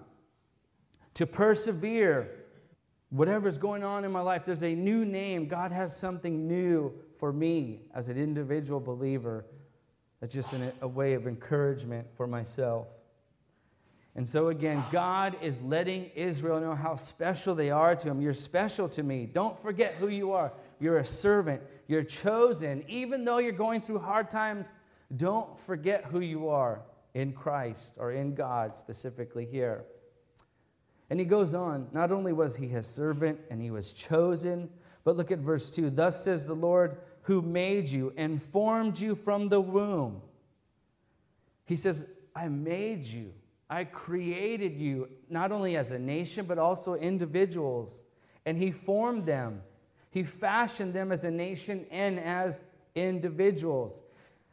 to 1.15 1.27
persevere, 1.27 2.31
whatever's 3.09 3.57
going 3.57 3.83
on 3.83 4.05
in 4.05 4.11
my 4.13 4.21
life, 4.21 4.43
there's 4.45 4.63
a 4.63 4.73
new 4.73 5.03
name. 5.03 5.49
God 5.49 5.73
has 5.73 5.93
something 5.93 6.47
new 6.47 6.93
for 7.17 7.33
me 7.33 7.81
as 7.93 8.07
an 8.07 8.17
individual 8.17 8.79
believer 8.79 9.45
that's 10.21 10.33
just 10.33 10.53
an, 10.53 10.71
a 10.79 10.87
way 10.87 11.13
of 11.13 11.27
encouragement 11.27 12.07
for 12.15 12.25
myself. 12.25 12.87
And 14.15 14.27
so, 14.27 14.47
again, 14.47 14.81
God 14.93 15.35
is 15.41 15.59
letting 15.59 16.05
Israel 16.15 16.61
know 16.61 16.73
how 16.73 16.95
special 16.95 17.53
they 17.53 17.69
are 17.69 17.97
to 17.97 18.09
Him. 18.09 18.21
You're 18.21 18.33
special 18.33 18.87
to 18.87 19.03
me. 19.03 19.25
Don't 19.25 19.61
forget 19.61 19.95
who 19.95 20.07
you 20.07 20.31
are. 20.31 20.53
You're 20.79 20.99
a 20.99 21.05
servant. 21.05 21.61
You're 21.89 22.03
chosen. 22.03 22.85
Even 22.87 23.25
though 23.25 23.39
you're 23.39 23.51
going 23.51 23.81
through 23.81 23.99
hard 23.99 24.31
times, 24.31 24.69
Don't 25.15 25.59
forget 25.61 26.05
who 26.05 26.19
you 26.19 26.49
are 26.49 26.81
in 27.13 27.33
Christ 27.33 27.95
or 27.99 28.11
in 28.11 28.35
God 28.35 28.75
specifically 28.75 29.45
here. 29.45 29.85
And 31.09 31.19
he 31.19 31.25
goes 31.25 31.53
on, 31.53 31.87
not 31.93 32.11
only 32.11 32.33
was 32.33 32.55
he 32.55 32.67
his 32.67 32.87
servant 32.87 33.39
and 33.49 33.61
he 33.61 33.71
was 33.71 33.93
chosen, 33.93 34.69
but 35.03 35.15
look 35.15 35.31
at 35.31 35.39
verse 35.39 35.69
2. 35.69 35.91
Thus 35.91 36.23
says 36.23 36.47
the 36.47 36.55
Lord 36.55 36.97
who 37.21 37.41
made 37.41 37.89
you 37.89 38.13
and 38.17 38.41
formed 38.41 38.99
you 38.99 39.15
from 39.15 39.49
the 39.49 39.61
womb. 39.61 40.21
He 41.65 41.75
says, 41.75 42.05
I 42.35 42.47
made 42.47 43.05
you. 43.05 43.33
I 43.69 43.83
created 43.83 44.77
you, 44.77 45.09
not 45.29 45.51
only 45.51 45.75
as 45.77 45.91
a 45.91 45.97
nation, 45.97 46.45
but 46.45 46.59
also 46.59 46.95
individuals. 46.95 48.03
And 48.45 48.57
he 48.57 48.71
formed 48.71 49.25
them. 49.25 49.61
He 50.11 50.23
fashioned 50.23 50.93
them 50.93 51.11
as 51.11 51.25
a 51.25 51.31
nation 51.31 51.85
and 51.89 52.19
as 52.19 52.61
individuals. 52.93 54.03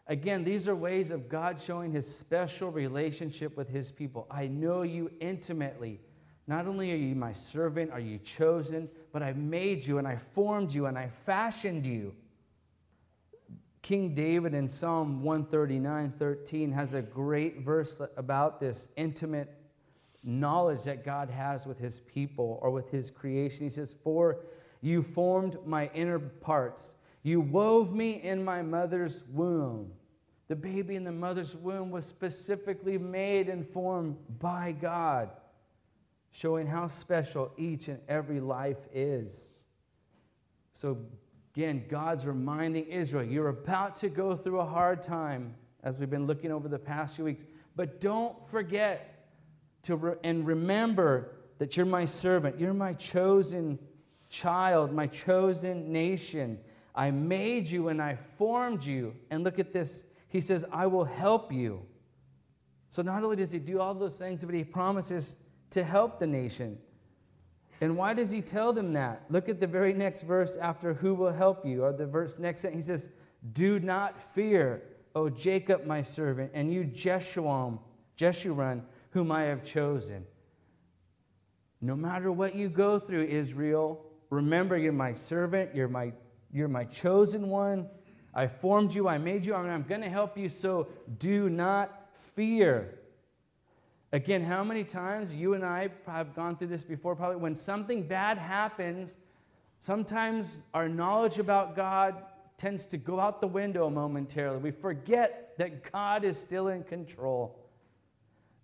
Again, 0.09 0.45
these 0.45 0.67
are 0.67 0.75
ways 0.75 1.11
of 1.11 1.29
God 1.29 1.61
showing 1.61 1.93
his 1.93 2.13
special 2.13 2.71
relationship 2.71 3.57
with 3.57 3.69
his 3.69 3.91
people. 3.91 4.27
I 4.31 4.49
know 4.49 4.83
you 4.83 5.11
intimately. 5.21 6.01
Not 6.47 6.67
only 6.67 6.93
are 6.93 6.97
you 6.97 7.15
my 7.15 7.33
servant, 7.33 7.93
are 7.93 8.01
you 8.01 8.19
chosen, 8.19 8.89
but 9.13 9.23
I 9.23 9.33
made 9.33 9.87
you 9.87 9.99
and 9.99 10.09
I 10.09 10.17
formed 10.17 10.73
you 10.75 10.87
and 10.87 10.99
I 10.99 11.09
fashioned 11.09 11.87
you. 11.87 12.15
King 13.83 14.15
David 14.15 14.55
in 14.55 14.69
Psalm 14.69 15.23
139 15.23 16.13
13 16.19 16.73
has 16.73 16.95
a 16.95 17.03
great 17.03 17.61
verse 17.61 18.01
about 18.17 18.61
this 18.61 18.89
intimate 18.97 19.53
knowledge 20.25 20.85
that 20.85 21.05
God 21.05 21.29
has 21.31 21.67
with 21.67 21.79
his 21.79 21.99
people 22.01 22.59
or 22.63 22.71
with 22.71 22.91
his 22.91 23.11
creation. 23.11 23.65
He 23.65 23.71
says, 23.71 23.95
For 24.05 24.39
you 24.81 25.03
formed 25.03 25.59
my 25.67 25.91
inner 25.95 26.19
parts. 26.19 26.95
You 27.23 27.41
wove 27.41 27.95
me 27.95 28.21
in 28.23 28.45
my 28.45 28.63
mother's 28.63 29.23
womb. 29.31 29.93
The 30.49 30.57
baby 30.57 30.97
in 30.97 31.05
the 31.05 31.13
mother's 31.13 31.57
womb 31.57 31.91
was 31.91 32.05
specifically 32.05 32.99
made 32.99 33.49
and 33.49 33.67
formed 33.67 34.17
by 34.39 34.73
God, 34.73 35.31
showing 36.33 36.67
how 36.67 36.89
special 36.89 37.53
each 37.57 37.89
and 37.89 38.01
every 38.09 38.41
life 38.41 38.79
is. 38.93 39.61
So, 40.73 40.99
again, 41.55 41.85
God's 41.89 42.27
reminding 42.27 42.87
Israel, 42.87 43.25
you're 43.25 43.49
about 43.49 43.97
to 43.97 44.09
go 44.09 44.37
through 44.37 44.61
a 44.61 44.67
hard 44.67 45.03
time, 45.03 45.55
as 45.83 45.99
we've 45.99 46.11
been 46.11 46.27
looking 46.27 46.51
over 46.51 46.69
the 46.69 46.79
past 46.79 47.17
few 47.17 47.25
weeks, 47.25 47.45
but 47.77 48.01
don't 48.01 48.37
forget 48.51 49.29
to 49.85 49.97
re- 49.97 50.15
and 50.25 50.47
remember 50.47 51.33
that 51.59 51.77
you're 51.77 51.87
my 51.87 52.05
servant, 52.05 52.59
you're 52.59 52.75
my 52.75 52.93
chosen 52.93 53.79
child, 54.29 54.93
my 54.93 55.07
chosen 55.07 55.93
nation. 55.93 56.59
I 56.95 57.11
made 57.11 57.69
you 57.69 57.89
and 57.89 58.01
I 58.03 58.17
formed 58.17 58.85
you. 58.85 59.15
And 59.31 59.45
look 59.45 59.59
at 59.59 59.73
this. 59.73 60.05
He 60.29 60.41
says, 60.41 60.65
I 60.73 60.87
will 60.87 61.05
help 61.05 61.53
you. 61.53 61.83
So 62.91 63.03
not 63.03 63.23
only 63.23 63.37
does 63.37 63.53
he 63.53 63.59
do 63.59 63.81
all 63.81 63.95
those 63.95 64.19
things, 64.19 64.45
but 64.45 64.55
he 64.55 64.65
promises 64.65 65.37
to 65.71 65.83
help 65.83 66.19
the 66.19 66.27
nation. 66.27 66.79
And 67.81 67.97
why 67.97 68.15
does 68.15 68.31
he 68.31 68.43
tell 68.43 68.73
them 68.73 68.93
that? 68.93 69.25
Look 69.31 69.49
at 69.49 69.59
the 69.59 69.67
very 69.67 69.93
next 69.93 70.23
verse 70.23 70.57
after 70.57 70.95
who 70.95 71.15
will 71.15 71.33
help 71.33 71.67
you, 71.67 71.83
or 71.83 71.93
the 71.93 72.07
verse 72.07 72.39
next 72.39 72.61
sentence. 72.61 72.85
He 72.85 72.87
says, 72.87 73.09
Do 73.55 73.81
not 73.81 74.23
fear, 74.23 74.83
O 75.15 75.29
Jacob, 75.29 75.87
my 75.87 76.03
servant, 76.03 76.51
and 76.55 76.73
you, 76.73 76.85
Jeshurun, 76.85 77.79
Jeshurun, 78.17 78.83
whom 79.11 79.33
I 79.33 79.45
have 79.45 79.65
chosen. 79.65 80.25
No 81.81 81.97
matter 81.97 82.31
what 82.31 82.55
you 82.55 82.69
go 82.69 83.01
through, 83.01 83.25
Israel, 83.25 84.05
remember 84.31 84.77
you're 84.77 84.93
my 84.93 85.15
servant, 85.15 85.75
you're 85.75 85.89
my 85.89 86.13
you're 86.53 86.69
my 86.69 86.85
chosen 86.85 87.49
one. 87.49 87.89
I 88.35 88.47
formed 88.47 88.95
you, 88.95 89.09
I 89.09 89.19
made 89.19 89.45
you, 89.45 89.55
and 89.55 89.71
I'm 89.71 89.83
going 89.83 90.01
to 90.01 90.09
help 90.09 90.39
you, 90.39 90.49
so 90.49 90.89
do 91.19 91.51
not 91.51 92.11
fear. 92.15 92.99
Again, 94.13 94.45
how 94.45 94.63
many 94.63 94.85
times 94.85 95.33
you 95.33 95.55
and 95.55 95.65
I 95.65 95.89
have 96.07 96.35
gone 96.35 96.57
through 96.57 96.69
this 96.69 96.83
before? 96.83 97.17
Probably 97.17 97.37
when 97.37 97.57
something 97.57 98.07
bad 98.07 98.37
happens, 98.37 99.17
sometimes 99.79 100.65
our 100.75 100.89
knowledge 100.89 101.39
about 101.39 101.75
God 101.75 102.23
tends 102.59 102.87
to 102.87 102.97
go 102.97 103.19
out 103.19 103.41
the 103.41 103.47
window 103.47 103.89
momentarily. 103.91 104.59
We 104.59 104.71
forget 104.71 105.55
that 105.59 105.91
God 105.91 106.25
is 106.25 106.39
still 106.39 106.69
in 106.69 106.85
control, 106.85 107.59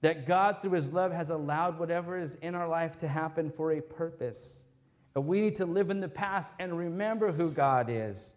that 0.02 0.26
God, 0.26 0.58
through 0.60 0.72
His 0.72 0.90
love, 0.90 1.12
has 1.12 1.30
allowed 1.30 1.78
whatever 1.78 2.18
is 2.18 2.36
in 2.36 2.54
our 2.54 2.68
life 2.68 2.98
to 2.98 3.08
happen 3.08 3.50
for 3.50 3.72
a 3.72 3.80
purpose. 3.80 4.66
But 5.14 5.22
we 5.22 5.40
need 5.40 5.54
to 5.56 5.66
live 5.66 5.90
in 5.90 6.00
the 6.00 6.08
past 6.08 6.48
and 6.58 6.76
remember 6.76 7.32
who 7.32 7.50
God 7.50 7.88
is. 7.90 8.34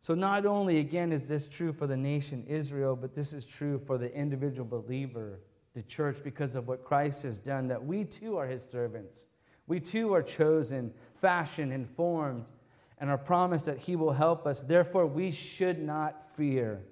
So, 0.00 0.14
not 0.14 0.46
only, 0.46 0.78
again, 0.78 1.12
is 1.12 1.28
this 1.28 1.46
true 1.46 1.72
for 1.72 1.86
the 1.86 1.96
nation 1.96 2.44
Israel, 2.48 2.96
but 2.96 3.14
this 3.14 3.32
is 3.32 3.46
true 3.46 3.80
for 3.86 3.98
the 3.98 4.12
individual 4.12 4.66
believer, 4.66 5.38
the 5.74 5.82
church, 5.82 6.18
because 6.24 6.56
of 6.56 6.66
what 6.66 6.84
Christ 6.84 7.22
has 7.22 7.38
done, 7.38 7.68
that 7.68 7.84
we 7.84 8.04
too 8.04 8.36
are 8.36 8.46
his 8.46 8.64
servants. 8.64 9.26
We 9.68 9.78
too 9.78 10.12
are 10.12 10.22
chosen, 10.22 10.92
fashioned, 11.20 11.72
and 11.72 11.88
formed, 11.88 12.46
and 12.98 13.10
are 13.10 13.18
promised 13.18 13.66
that 13.66 13.78
he 13.78 13.94
will 13.94 14.12
help 14.12 14.46
us. 14.46 14.62
Therefore, 14.62 15.06
we 15.06 15.30
should 15.30 15.80
not 15.80 16.34
fear. 16.34 16.82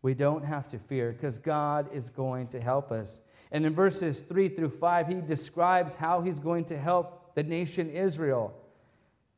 We 0.00 0.14
don't 0.14 0.44
have 0.44 0.68
to 0.68 0.78
fear 0.78 1.12
because 1.12 1.38
God 1.38 1.92
is 1.92 2.08
going 2.08 2.48
to 2.48 2.60
help 2.60 2.90
us. 2.90 3.20
And 3.52 3.66
in 3.66 3.74
verses 3.74 4.22
3 4.22 4.48
through 4.48 4.70
5, 4.70 5.08
he 5.08 5.14
describes 5.16 5.94
how 5.94 6.20
he's 6.20 6.38
going 6.38 6.64
to 6.66 6.78
help 6.78 7.17
the 7.38 7.44
nation 7.44 7.88
Israel. 7.88 8.52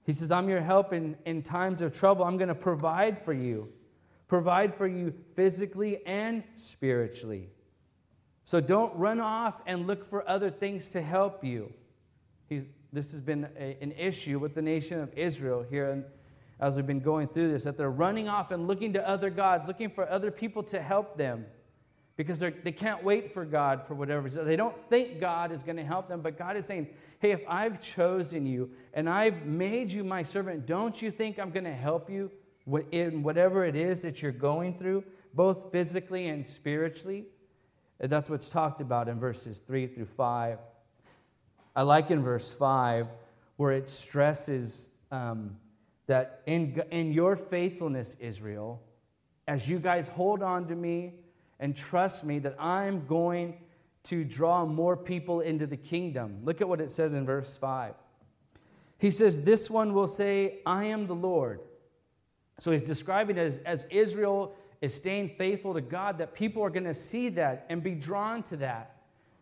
He 0.06 0.14
says, 0.14 0.30
I'm 0.30 0.48
your 0.48 0.62
help 0.62 0.94
in, 0.94 1.18
in 1.26 1.42
times 1.42 1.82
of 1.82 1.94
trouble. 1.94 2.24
I'm 2.24 2.38
going 2.38 2.48
to 2.48 2.54
provide 2.54 3.22
for 3.22 3.34
you, 3.34 3.68
provide 4.26 4.74
for 4.74 4.86
you 4.86 5.12
physically 5.36 6.00
and 6.06 6.42
spiritually. 6.54 7.50
So 8.44 8.58
don't 8.58 8.96
run 8.96 9.20
off 9.20 9.60
and 9.66 9.86
look 9.86 10.08
for 10.08 10.26
other 10.26 10.50
things 10.50 10.88
to 10.92 11.02
help 11.02 11.44
you. 11.44 11.74
He's, 12.48 12.70
this 12.90 13.10
has 13.10 13.20
been 13.20 13.46
a, 13.58 13.76
an 13.82 13.92
issue 13.92 14.38
with 14.38 14.54
the 14.54 14.62
nation 14.62 14.98
of 14.98 15.12
Israel 15.12 15.62
here 15.68 16.06
as 16.58 16.76
we've 16.76 16.86
been 16.86 17.00
going 17.00 17.28
through 17.28 17.52
this, 17.52 17.64
that 17.64 17.76
they're 17.76 17.90
running 17.90 18.30
off 18.30 18.50
and 18.50 18.66
looking 18.66 18.94
to 18.94 19.06
other 19.06 19.28
gods, 19.28 19.68
looking 19.68 19.90
for 19.90 20.08
other 20.08 20.30
people 20.30 20.62
to 20.62 20.80
help 20.80 21.18
them 21.18 21.44
because 22.16 22.38
they 22.38 22.72
can't 22.72 23.02
wait 23.04 23.32
for 23.32 23.44
God 23.44 23.82
for 23.86 23.94
whatever. 23.94 24.28
They 24.28 24.56
don't 24.56 24.76
think 24.88 25.20
God 25.20 25.52
is 25.52 25.62
going 25.62 25.76
to 25.76 25.84
help 25.84 26.08
them, 26.08 26.20
but 26.20 26.38
God 26.38 26.56
is 26.56 26.66
saying, 26.66 26.88
Hey, 27.20 27.32
if 27.32 27.42
I've 27.46 27.82
chosen 27.82 28.46
you 28.46 28.70
and 28.94 29.08
I've 29.08 29.44
made 29.44 29.92
you 29.92 30.02
my 30.02 30.22
servant, 30.22 30.64
don't 30.64 31.00
you 31.00 31.10
think 31.10 31.38
I'm 31.38 31.50
going 31.50 31.64
to 31.64 31.72
help 31.72 32.08
you 32.08 32.30
in 32.92 33.22
whatever 33.22 33.66
it 33.66 33.76
is 33.76 34.00
that 34.02 34.22
you're 34.22 34.32
going 34.32 34.72
through, 34.78 35.04
both 35.34 35.70
physically 35.70 36.28
and 36.28 36.46
spiritually? 36.46 37.26
And 38.00 38.10
that's 38.10 38.30
what's 38.30 38.48
talked 38.48 38.80
about 38.80 39.06
in 39.06 39.20
verses 39.20 39.58
3 39.58 39.86
through 39.88 40.06
5. 40.06 40.58
I 41.76 41.82
like 41.82 42.10
in 42.10 42.22
verse 42.22 42.50
5 42.50 43.06
where 43.58 43.72
it 43.72 43.90
stresses 43.90 44.88
um, 45.12 45.54
that 46.06 46.40
in, 46.46 46.82
in 46.90 47.12
your 47.12 47.36
faithfulness, 47.36 48.16
Israel, 48.18 48.80
as 49.46 49.68
you 49.68 49.78
guys 49.78 50.08
hold 50.08 50.42
on 50.42 50.66
to 50.68 50.74
me 50.74 51.16
and 51.58 51.76
trust 51.76 52.24
me, 52.24 52.38
that 52.38 52.56
I'm 52.58 53.06
going 53.06 53.58
to 54.04 54.24
draw 54.24 54.64
more 54.64 54.96
people 54.96 55.40
into 55.40 55.66
the 55.66 55.76
kingdom. 55.76 56.38
Look 56.44 56.60
at 56.60 56.68
what 56.68 56.80
it 56.80 56.90
says 56.90 57.14
in 57.14 57.26
verse 57.26 57.56
5. 57.56 57.94
He 58.98 59.10
says, 59.10 59.42
This 59.42 59.70
one 59.70 59.94
will 59.94 60.06
say, 60.06 60.60
I 60.64 60.84
am 60.86 61.06
the 61.06 61.14
Lord. 61.14 61.60
So 62.58 62.70
he's 62.70 62.82
describing 62.82 63.38
as, 63.38 63.58
as 63.58 63.86
Israel 63.90 64.54
is 64.80 64.94
staying 64.94 65.30
faithful 65.36 65.74
to 65.74 65.80
God, 65.80 66.18
that 66.18 66.34
people 66.34 66.62
are 66.62 66.70
going 66.70 66.84
to 66.84 66.94
see 66.94 67.28
that 67.30 67.66
and 67.68 67.82
be 67.82 67.94
drawn 67.94 68.42
to 68.44 68.56
that. 68.58 68.96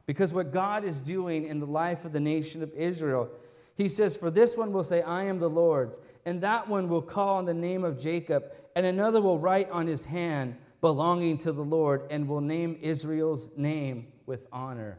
Because 0.07 0.33
what 0.33 0.53
God 0.53 0.85
is 0.85 1.01
doing 1.01 1.47
in 1.47 1.61
the 1.61 1.67
life 1.67 2.05
of 2.05 2.13
the 2.13 2.21
nation 2.21 2.63
of 2.63 2.73
Israel, 2.75 3.29
he 3.77 3.89
says, 3.89 4.17
For 4.17 4.31
this 4.31 4.57
one 4.57 4.73
will 4.73 4.83
say, 4.83 5.03
I 5.03 5.25
am 5.25 5.39
the 5.39 5.51
Lord's, 5.51 5.99
and 6.25 6.41
that 6.41 6.69
one 6.69 6.89
will 6.89 7.03
call 7.03 7.37
on 7.37 7.45
the 7.45 7.55
name 7.55 7.85
of 7.85 7.99
Jacob, 7.99 8.45
and 8.75 8.87
another 8.87 9.21
will 9.21 9.39
write 9.39 9.71
on 9.71 9.87
his 9.87 10.05
hand, 10.05 10.57
belonging 10.81 11.39
to 11.39 11.53
the 11.53 11.63
Lord, 11.63 12.03
and 12.11 12.27
will 12.27 12.41
name 12.41 12.79
Israel's 12.81 13.49
name 13.57 14.07
with 14.29 14.47
honor. 14.53 14.99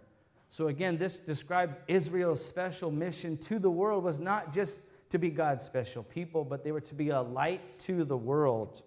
So 0.50 0.68
again, 0.68 0.98
this 0.98 1.20
describes 1.20 1.80
Israel's 1.88 2.44
special 2.44 2.92
mission 2.92 3.38
to 3.38 3.60
the 3.60 3.70
world 3.70 4.04
was 4.04 4.20
not 4.20 4.52
just 4.52 4.82
to 5.12 5.20
be 5.20 5.30
God's 5.30 5.64
special 5.64 6.04
people, 6.04 6.44
but 6.44 6.64
they 6.64 6.72
were 6.72 6.82
to 6.82 6.96
be 6.96 7.10
a 7.10 7.22
light 7.22 7.80
to 7.80 8.04
the 8.04 8.18
world. 8.18 8.82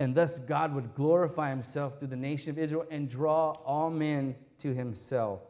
And 0.00 0.14
thus 0.14 0.38
God 0.38 0.74
would 0.74 0.94
glorify 0.94 1.50
himself 1.50 1.98
through 1.98 2.08
the 2.08 2.16
nation 2.16 2.50
of 2.50 2.58
Israel 2.58 2.86
and 2.90 3.08
draw 3.08 3.52
all 3.64 3.90
men 3.90 4.34
to 4.60 4.72
himself. 4.74 5.40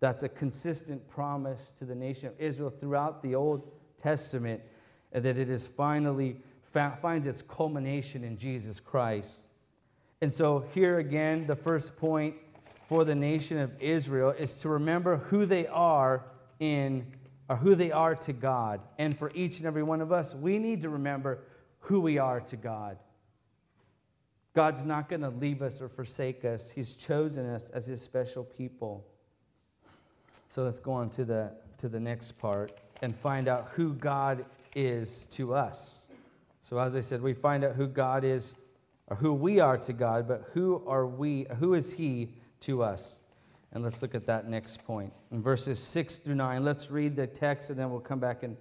That's 0.00 0.22
a 0.22 0.28
consistent 0.28 1.06
promise 1.08 1.72
to 1.78 1.84
the 1.84 1.94
nation 1.94 2.28
of 2.28 2.34
Israel 2.38 2.70
throughout 2.70 3.22
the 3.22 3.34
Old 3.34 3.70
Testament, 3.98 4.60
and 5.12 5.24
that 5.24 5.38
it 5.38 5.48
is 5.48 5.66
finally 5.66 6.36
finds 7.00 7.26
its 7.26 7.40
culmination 7.42 8.24
in 8.24 8.36
Jesus 8.36 8.80
Christ. 8.80 9.42
And 10.20 10.32
so 10.32 10.64
here 10.72 10.98
again, 10.98 11.46
the 11.46 11.56
first 11.56 11.96
point 11.96 12.34
for 12.88 13.04
the 13.04 13.14
nation 13.14 13.58
of 13.58 13.80
Israel 13.80 14.30
is 14.30 14.56
to 14.56 14.68
remember 14.68 15.16
who 15.16 15.46
they 15.46 15.66
are 15.68 16.24
in 16.60 17.06
or 17.48 17.56
who 17.56 17.74
they 17.74 17.92
are 17.92 18.14
to 18.14 18.32
God. 18.32 18.80
And 18.98 19.16
for 19.16 19.30
each 19.34 19.58
and 19.58 19.66
every 19.66 19.82
one 19.82 20.00
of 20.00 20.12
us, 20.12 20.34
we 20.34 20.58
need 20.58 20.82
to 20.82 20.88
remember 20.88 21.40
who 21.80 22.00
we 22.00 22.18
are 22.18 22.40
to 22.40 22.56
God. 22.56 22.98
God's 24.54 24.84
not 24.84 25.08
going 25.08 25.22
to 25.22 25.30
leave 25.30 25.62
us 25.62 25.80
or 25.80 25.88
forsake 25.88 26.44
us. 26.44 26.70
He's 26.70 26.94
chosen 26.94 27.46
us 27.46 27.70
as 27.70 27.86
his 27.86 28.00
special 28.00 28.44
people. 28.44 29.04
So 30.48 30.62
let's 30.62 30.78
go 30.78 30.92
on 30.92 31.10
to 31.10 31.24
the, 31.24 31.50
to 31.78 31.88
the 31.88 31.98
next 31.98 32.32
part 32.38 32.72
and 33.02 33.14
find 33.14 33.48
out 33.48 33.68
who 33.72 33.94
God 33.94 34.44
is 34.74 35.26
to 35.32 35.54
us. 35.54 36.08
So, 36.62 36.78
as 36.78 36.96
I 36.96 37.00
said, 37.00 37.20
we 37.20 37.34
find 37.34 37.64
out 37.64 37.74
who 37.74 37.86
God 37.86 38.24
is, 38.24 38.56
or 39.08 39.16
who 39.16 39.34
we 39.34 39.60
are 39.60 39.76
to 39.76 39.92
God, 39.92 40.26
but 40.26 40.48
who 40.54 40.82
are 40.86 41.06
we, 41.06 41.46
who 41.58 41.74
is 41.74 41.92
He 41.92 42.30
to 42.64 42.82
us? 42.82 43.20
And 43.72 43.82
let's 43.82 44.02
look 44.02 44.14
at 44.14 44.26
that 44.26 44.48
next 44.48 44.84
point. 44.84 45.12
In 45.32 45.42
verses 45.42 45.78
6 45.78 46.18
through 46.18 46.36
9, 46.36 46.64
let's 46.64 46.90
read 46.90 47.16
the 47.16 47.26
text 47.26 47.70
and 47.70 47.78
then 47.78 47.90
we'll 47.90 48.00
come 48.00 48.20
back 48.20 48.42
and 48.42 48.56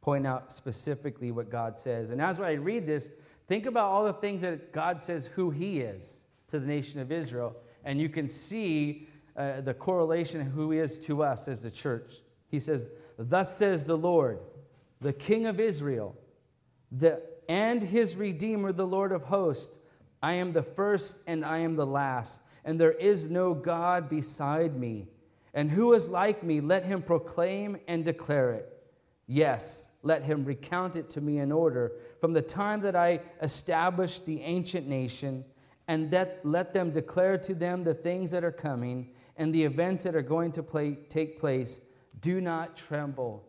point 0.00 0.26
out 0.26 0.52
specifically 0.52 1.30
what 1.30 1.50
God 1.50 1.78
says. 1.78 2.10
And 2.10 2.20
as 2.20 2.40
I 2.40 2.52
read 2.52 2.86
this, 2.86 3.08
think 3.48 3.66
about 3.66 3.90
all 3.90 4.04
the 4.04 4.12
things 4.12 4.42
that 4.42 4.72
God 4.72 5.02
says 5.02 5.26
who 5.26 5.50
He 5.50 5.80
is 5.80 6.20
to 6.48 6.58
the 6.58 6.66
nation 6.66 7.00
of 7.00 7.10
Israel. 7.10 7.56
And 7.84 8.00
you 8.00 8.08
can 8.08 8.28
see 8.28 9.08
uh, 9.36 9.62
the 9.62 9.74
correlation 9.74 10.40
who 10.42 10.70
He 10.70 10.78
is 10.78 10.98
to 11.00 11.22
us 11.22 11.48
as 11.48 11.62
the 11.62 11.70
church. 11.70 12.14
He 12.48 12.60
says, 12.60 12.86
Thus 13.18 13.56
says 13.56 13.86
the 13.86 13.96
Lord, 13.96 14.40
the 15.00 15.12
King 15.12 15.46
of 15.46 15.60
Israel, 15.60 16.16
the, 16.90 17.22
and 17.48 17.82
his 17.82 18.16
Redeemer, 18.16 18.72
the 18.72 18.86
Lord 18.86 19.12
of 19.12 19.22
hosts. 19.22 19.76
I 20.22 20.34
am 20.34 20.52
the 20.52 20.62
first 20.62 21.16
and 21.26 21.44
I 21.44 21.58
am 21.58 21.76
the 21.76 21.86
last, 21.86 22.40
and 22.64 22.80
there 22.80 22.92
is 22.92 23.28
no 23.28 23.54
God 23.54 24.08
beside 24.08 24.76
me. 24.76 25.06
And 25.54 25.70
who 25.70 25.92
is 25.92 26.08
like 26.08 26.42
me? 26.42 26.60
Let 26.60 26.84
him 26.84 27.02
proclaim 27.02 27.76
and 27.88 28.04
declare 28.04 28.52
it. 28.52 28.68
Yes, 29.26 29.92
let 30.02 30.22
him 30.22 30.44
recount 30.44 30.96
it 30.96 31.10
to 31.10 31.20
me 31.20 31.38
in 31.38 31.52
order. 31.52 31.92
From 32.20 32.32
the 32.32 32.42
time 32.42 32.80
that 32.82 32.96
I 32.96 33.20
established 33.42 34.26
the 34.26 34.40
ancient 34.40 34.86
nation, 34.86 35.44
and 35.88 36.10
that 36.10 36.40
let 36.44 36.72
them 36.72 36.90
declare 36.90 37.36
to 37.38 37.54
them 37.54 37.84
the 37.84 37.94
things 37.94 38.30
that 38.30 38.44
are 38.44 38.52
coming 38.52 39.10
and 39.36 39.54
the 39.54 39.62
events 39.62 40.02
that 40.02 40.14
are 40.14 40.22
going 40.22 40.52
to 40.52 40.62
play, 40.62 40.96
take 41.08 41.38
place. 41.38 41.80
Do 42.20 42.40
not 42.40 42.76
tremble. 42.76 43.44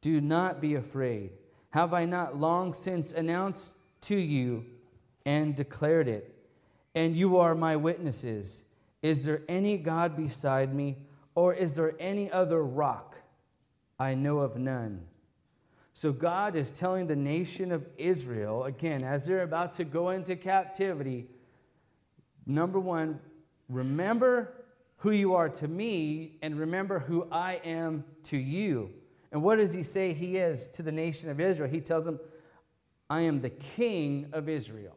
Do 0.00 0.20
not 0.20 0.60
be 0.60 0.76
afraid. 0.76 1.30
Have 1.70 1.94
I 1.94 2.04
not 2.04 2.36
long 2.36 2.74
since 2.74 3.12
announced 3.12 3.76
to 4.02 4.16
you 4.16 4.64
and 5.24 5.56
declared 5.56 6.08
it? 6.08 6.34
And 6.94 7.16
you 7.16 7.38
are 7.38 7.54
my 7.54 7.76
witnesses. 7.76 8.64
Is 9.02 9.24
there 9.24 9.42
any 9.48 9.78
God 9.78 10.16
beside 10.16 10.74
me, 10.74 10.96
or 11.34 11.54
is 11.54 11.74
there 11.74 11.94
any 11.98 12.30
other 12.30 12.62
rock? 12.62 13.16
I 13.98 14.14
know 14.14 14.38
of 14.38 14.56
none. 14.56 15.02
So 15.92 16.12
God 16.12 16.56
is 16.56 16.70
telling 16.70 17.06
the 17.06 17.16
nation 17.16 17.70
of 17.72 17.86
Israel, 17.98 18.64
again, 18.64 19.02
as 19.04 19.26
they're 19.26 19.42
about 19.42 19.76
to 19.76 19.84
go 19.84 20.10
into 20.10 20.36
captivity, 20.36 21.26
number 22.46 22.80
one, 22.80 23.20
remember 23.68 24.54
who 24.96 25.10
you 25.10 25.34
are 25.34 25.48
to 25.48 25.68
me 25.68 26.38
and 26.42 26.58
remember 26.58 26.98
who 26.98 27.26
I 27.30 27.60
am 27.64 28.04
to 28.24 28.36
you. 28.36 28.90
And 29.32 29.42
what 29.42 29.56
does 29.56 29.72
he 29.72 29.82
say 29.82 30.12
he 30.12 30.36
is 30.36 30.68
to 30.68 30.82
the 30.82 30.92
nation 30.92 31.28
of 31.28 31.40
Israel? 31.40 31.68
He 31.68 31.80
tells 31.80 32.04
them, 32.04 32.20
I 33.10 33.22
am 33.22 33.40
the 33.40 33.50
king 33.50 34.28
of 34.32 34.48
Israel. 34.48 34.96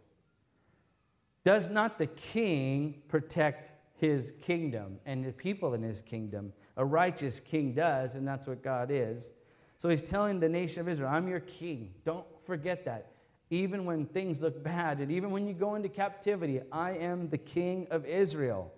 Does 1.46 1.70
not 1.70 2.00
the 2.00 2.08
king 2.08 3.04
protect 3.08 3.72
his 4.02 4.34
kingdom 4.42 4.98
and 5.06 5.24
the 5.24 5.32
people 5.32 5.76
in 5.76 5.84
his 5.84 6.02
kingdom? 6.02 6.52
A 6.78 6.84
righteous 6.84 7.40
king 7.40 7.74
does, 7.74 8.16
and 8.16 8.28
that's 8.28 8.48
what 8.48 8.64
God 8.64 8.90
is. 8.92 9.34
So 9.78 9.88
he's 9.88 10.02
telling 10.02 10.40
the 10.40 10.50
nation 10.50 10.82
of 10.82 10.90
Israel, 10.90 11.10
I'm 11.10 11.28
your 11.28 11.42
king. 11.42 11.94
Don't 12.04 12.26
forget 12.46 12.84
that. 12.86 13.12
Even 13.52 13.86
when 13.86 14.08
things 14.08 14.42
look 14.42 14.64
bad, 14.64 15.00
and 15.00 15.12
even 15.12 15.30
when 15.30 15.48
you 15.48 15.54
go 15.54 15.76
into 15.76 15.88
captivity, 15.88 16.62
I 16.72 16.94
am 16.94 17.30
the 17.30 17.38
king 17.38 17.88
of 17.92 18.06
Israel. 18.06 18.74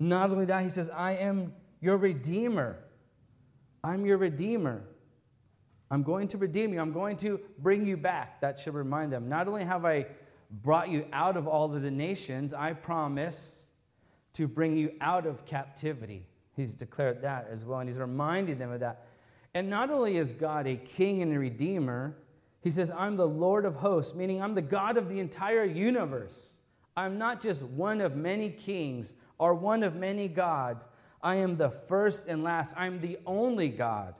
Not 0.00 0.30
only 0.30 0.44
that, 0.46 0.62
he 0.62 0.68
says, 0.70 0.90
I 0.90 1.12
am 1.12 1.54
your 1.80 1.96
redeemer. 1.96 2.78
I'm 3.84 4.04
your 4.04 4.18
redeemer. 4.18 4.82
I'm 5.90 6.02
going 6.02 6.26
to 6.28 6.38
redeem 6.38 6.72
you. 6.72 6.80
I'm 6.80 6.92
going 6.92 7.16
to 7.18 7.38
bring 7.58 7.86
you 7.86 7.96
back. 7.96 8.40
That 8.40 8.58
should 8.58 8.74
remind 8.74 9.12
them. 9.12 9.28
Not 9.28 9.46
only 9.46 9.64
have 9.64 9.84
I 9.84 10.06
brought 10.52 10.90
you 10.90 11.06
out 11.12 11.36
of 11.36 11.48
all 11.48 11.74
of 11.74 11.82
the 11.82 11.90
nations, 11.90 12.52
I 12.52 12.74
promise 12.74 13.62
to 14.34 14.46
bring 14.46 14.76
you 14.76 14.92
out 15.00 15.26
of 15.26 15.44
captivity. 15.46 16.26
He's 16.54 16.74
declared 16.74 17.22
that 17.22 17.48
as 17.50 17.64
well, 17.64 17.80
and 17.80 17.88
he's 17.88 17.98
reminding 17.98 18.58
them 18.58 18.70
of 18.70 18.80
that. 18.80 19.06
And 19.54 19.70
not 19.70 19.90
only 19.90 20.18
is 20.18 20.32
God 20.32 20.66
a 20.66 20.76
king 20.76 21.22
and 21.22 21.32
a 21.32 21.38
redeemer, 21.38 22.16
he 22.60 22.70
says, 22.70 22.90
I'm 22.90 23.16
the 23.16 23.26
Lord 23.26 23.64
of 23.64 23.76
hosts, 23.76 24.14
meaning 24.14 24.42
I'm 24.42 24.54
the 24.54 24.62
God 24.62 24.96
of 24.96 25.08
the 25.08 25.18
entire 25.20 25.64
universe. 25.64 26.52
I'm 26.96 27.18
not 27.18 27.42
just 27.42 27.62
one 27.62 28.00
of 28.00 28.16
many 28.16 28.50
kings 28.50 29.14
or 29.38 29.54
one 29.54 29.82
of 29.82 29.96
many 29.96 30.28
gods. 30.28 30.88
I 31.22 31.36
am 31.36 31.56
the 31.56 31.70
first 31.70 32.28
and 32.28 32.44
last. 32.44 32.74
I'm 32.76 33.00
the 33.00 33.18
only 33.26 33.68
God. 33.68 34.14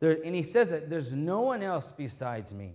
There, 0.00 0.18
and 0.24 0.34
he 0.34 0.42
says 0.42 0.68
that 0.68 0.90
there's 0.90 1.12
no 1.12 1.40
one 1.42 1.62
else 1.62 1.92
besides 1.96 2.52
me. 2.52 2.74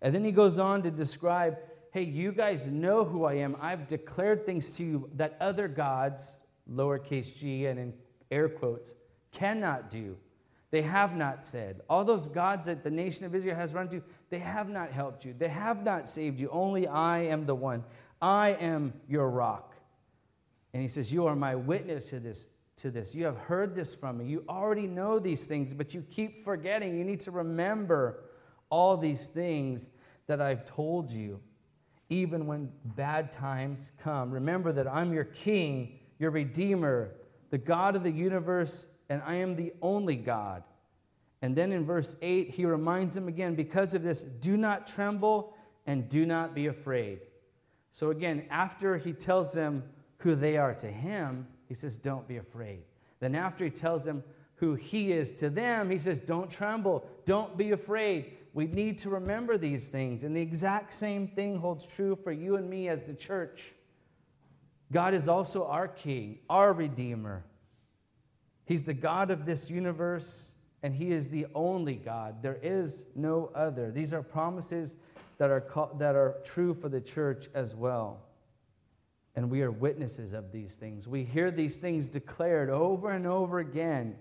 And 0.00 0.14
then 0.14 0.24
he 0.24 0.32
goes 0.32 0.58
on 0.58 0.82
to 0.82 0.90
describe 0.90 1.58
hey, 1.92 2.02
you 2.02 2.32
guys 2.32 2.66
know 2.66 3.04
who 3.04 3.24
I 3.24 3.34
am. 3.34 3.56
I've 3.60 3.86
declared 3.86 4.44
things 4.44 4.70
to 4.72 4.84
you 4.84 5.10
that 5.14 5.36
other 5.40 5.68
gods, 5.68 6.40
lowercase 6.70 7.38
g 7.38 7.66
and 7.66 7.78
in 7.78 7.92
air 8.30 8.48
quotes, 8.48 8.94
cannot 9.30 9.90
do. 9.90 10.16
They 10.70 10.82
have 10.82 11.14
not 11.14 11.44
said. 11.44 11.82
All 11.90 12.02
those 12.02 12.28
gods 12.28 12.66
that 12.66 12.82
the 12.82 12.90
nation 12.90 13.26
of 13.26 13.34
Israel 13.34 13.56
has 13.56 13.74
run 13.74 13.90
to, 13.90 14.02
they 14.30 14.38
have 14.38 14.70
not 14.70 14.90
helped 14.90 15.22
you. 15.22 15.34
They 15.38 15.48
have 15.48 15.84
not 15.84 16.08
saved 16.08 16.40
you. 16.40 16.48
Only 16.50 16.88
I 16.88 17.24
am 17.24 17.44
the 17.44 17.54
one. 17.54 17.84
I 18.22 18.56
am 18.58 18.94
your 19.06 19.28
rock. 19.28 19.74
And 20.72 20.80
he 20.80 20.88
says, 20.88 21.12
You 21.12 21.26
are 21.26 21.36
my 21.36 21.54
witness 21.54 22.06
to 22.06 22.20
this. 22.20 22.48
To 22.78 22.90
this. 22.90 23.14
You 23.14 23.26
have 23.26 23.36
heard 23.36 23.74
this 23.74 23.94
from 23.94 24.16
me. 24.16 24.24
You 24.24 24.44
already 24.48 24.86
know 24.86 25.18
these 25.18 25.46
things, 25.46 25.74
but 25.74 25.92
you 25.92 26.06
keep 26.10 26.42
forgetting. 26.42 26.96
You 26.96 27.04
need 27.04 27.20
to 27.20 27.30
remember 27.30 28.24
all 28.70 28.96
these 28.96 29.28
things 29.28 29.90
that 30.26 30.40
I've 30.40 30.64
told 30.64 31.10
you, 31.10 31.38
even 32.12 32.46
when 32.46 32.70
bad 32.84 33.32
times 33.32 33.92
come. 34.02 34.30
Remember 34.30 34.72
that 34.72 34.86
I'm 34.86 35.12
your 35.12 35.24
king, 35.24 35.98
your 36.18 36.30
redeemer, 36.30 37.14
the 37.50 37.58
God 37.58 37.96
of 37.96 38.02
the 38.02 38.10
universe, 38.10 38.86
and 39.08 39.22
I 39.24 39.36
am 39.36 39.56
the 39.56 39.72
only 39.80 40.16
God. 40.16 40.62
And 41.40 41.56
then 41.56 41.72
in 41.72 41.84
verse 41.84 42.16
8, 42.22 42.50
he 42.50 42.64
reminds 42.64 43.14
them 43.14 43.28
again, 43.28 43.54
because 43.54 43.94
of 43.94 44.02
this, 44.02 44.22
do 44.22 44.56
not 44.56 44.86
tremble 44.86 45.54
and 45.86 46.08
do 46.08 46.26
not 46.26 46.54
be 46.54 46.66
afraid. 46.66 47.20
So 47.92 48.10
again, 48.10 48.44
after 48.50 48.96
he 48.96 49.12
tells 49.12 49.52
them 49.52 49.82
who 50.18 50.34
they 50.34 50.56
are 50.56 50.74
to 50.74 50.86
him, 50.86 51.46
he 51.66 51.74
says, 51.74 51.96
Don't 51.96 52.28
be 52.28 52.36
afraid. 52.36 52.82
Then, 53.20 53.34
after 53.34 53.64
he 53.64 53.70
tells 53.70 54.04
them 54.04 54.22
who 54.56 54.74
he 54.74 55.12
is 55.12 55.32
to 55.34 55.50
them, 55.50 55.90
he 55.90 55.98
says, 55.98 56.20
Don't 56.20 56.50
tremble, 56.50 57.06
don't 57.26 57.56
be 57.56 57.72
afraid. 57.72 58.36
We 58.54 58.66
need 58.66 58.98
to 58.98 59.10
remember 59.10 59.56
these 59.56 59.88
things. 59.88 60.24
And 60.24 60.36
the 60.36 60.40
exact 60.40 60.92
same 60.92 61.26
thing 61.26 61.56
holds 61.56 61.86
true 61.86 62.16
for 62.22 62.32
you 62.32 62.56
and 62.56 62.68
me 62.68 62.88
as 62.88 63.02
the 63.02 63.14
church. 63.14 63.72
God 64.92 65.14
is 65.14 65.26
also 65.26 65.66
our 65.66 65.88
King, 65.88 66.38
our 66.50 66.72
Redeemer. 66.72 67.44
He's 68.66 68.84
the 68.84 68.94
God 68.94 69.30
of 69.30 69.46
this 69.46 69.70
universe, 69.70 70.54
and 70.82 70.94
He 70.94 71.12
is 71.12 71.28
the 71.28 71.46
only 71.54 71.94
God. 71.94 72.42
There 72.42 72.58
is 72.62 73.06
no 73.14 73.50
other. 73.54 73.90
These 73.90 74.12
are 74.12 74.22
promises 74.22 74.96
that 75.38 75.50
are, 75.50 75.64
that 75.98 76.14
are 76.14 76.36
true 76.44 76.74
for 76.74 76.88
the 76.88 77.00
church 77.00 77.48
as 77.54 77.74
well. 77.74 78.20
And 79.34 79.50
we 79.50 79.62
are 79.62 79.70
witnesses 79.70 80.34
of 80.34 80.52
these 80.52 80.74
things. 80.74 81.08
We 81.08 81.24
hear 81.24 81.50
these 81.50 81.76
things 81.76 82.06
declared 82.06 82.68
over 82.68 83.10
and 83.10 83.26
over 83.26 83.60
again. 83.60 84.16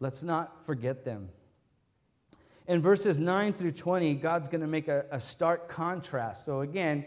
Let's 0.00 0.22
not 0.22 0.66
forget 0.66 1.02
them. 1.04 1.30
In 2.68 2.82
verses 2.82 3.18
9 3.18 3.54
through 3.54 3.72
20, 3.72 4.14
God's 4.16 4.46
going 4.46 4.60
to 4.60 4.66
make 4.66 4.88
a, 4.88 5.06
a 5.10 5.18
stark 5.18 5.70
contrast. 5.70 6.44
So 6.44 6.60
again, 6.60 7.06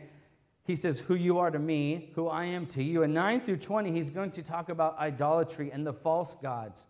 he 0.65 0.75
says, 0.75 0.99
Who 0.99 1.13
you 1.13 1.37
are 1.37 1.51
to 1.51 1.59
me, 1.59 2.11
who 2.15 2.27
I 2.27 2.45
am 2.45 2.65
to 2.67 2.83
you. 2.83 3.03
And 3.03 3.13
9 3.13 3.41
through 3.41 3.57
20, 3.57 3.91
he's 3.91 4.09
going 4.09 4.31
to 4.31 4.41
talk 4.41 4.69
about 4.69 4.97
idolatry 4.97 5.71
and 5.71 5.85
the 5.85 5.93
false 5.93 6.35
gods, 6.41 6.87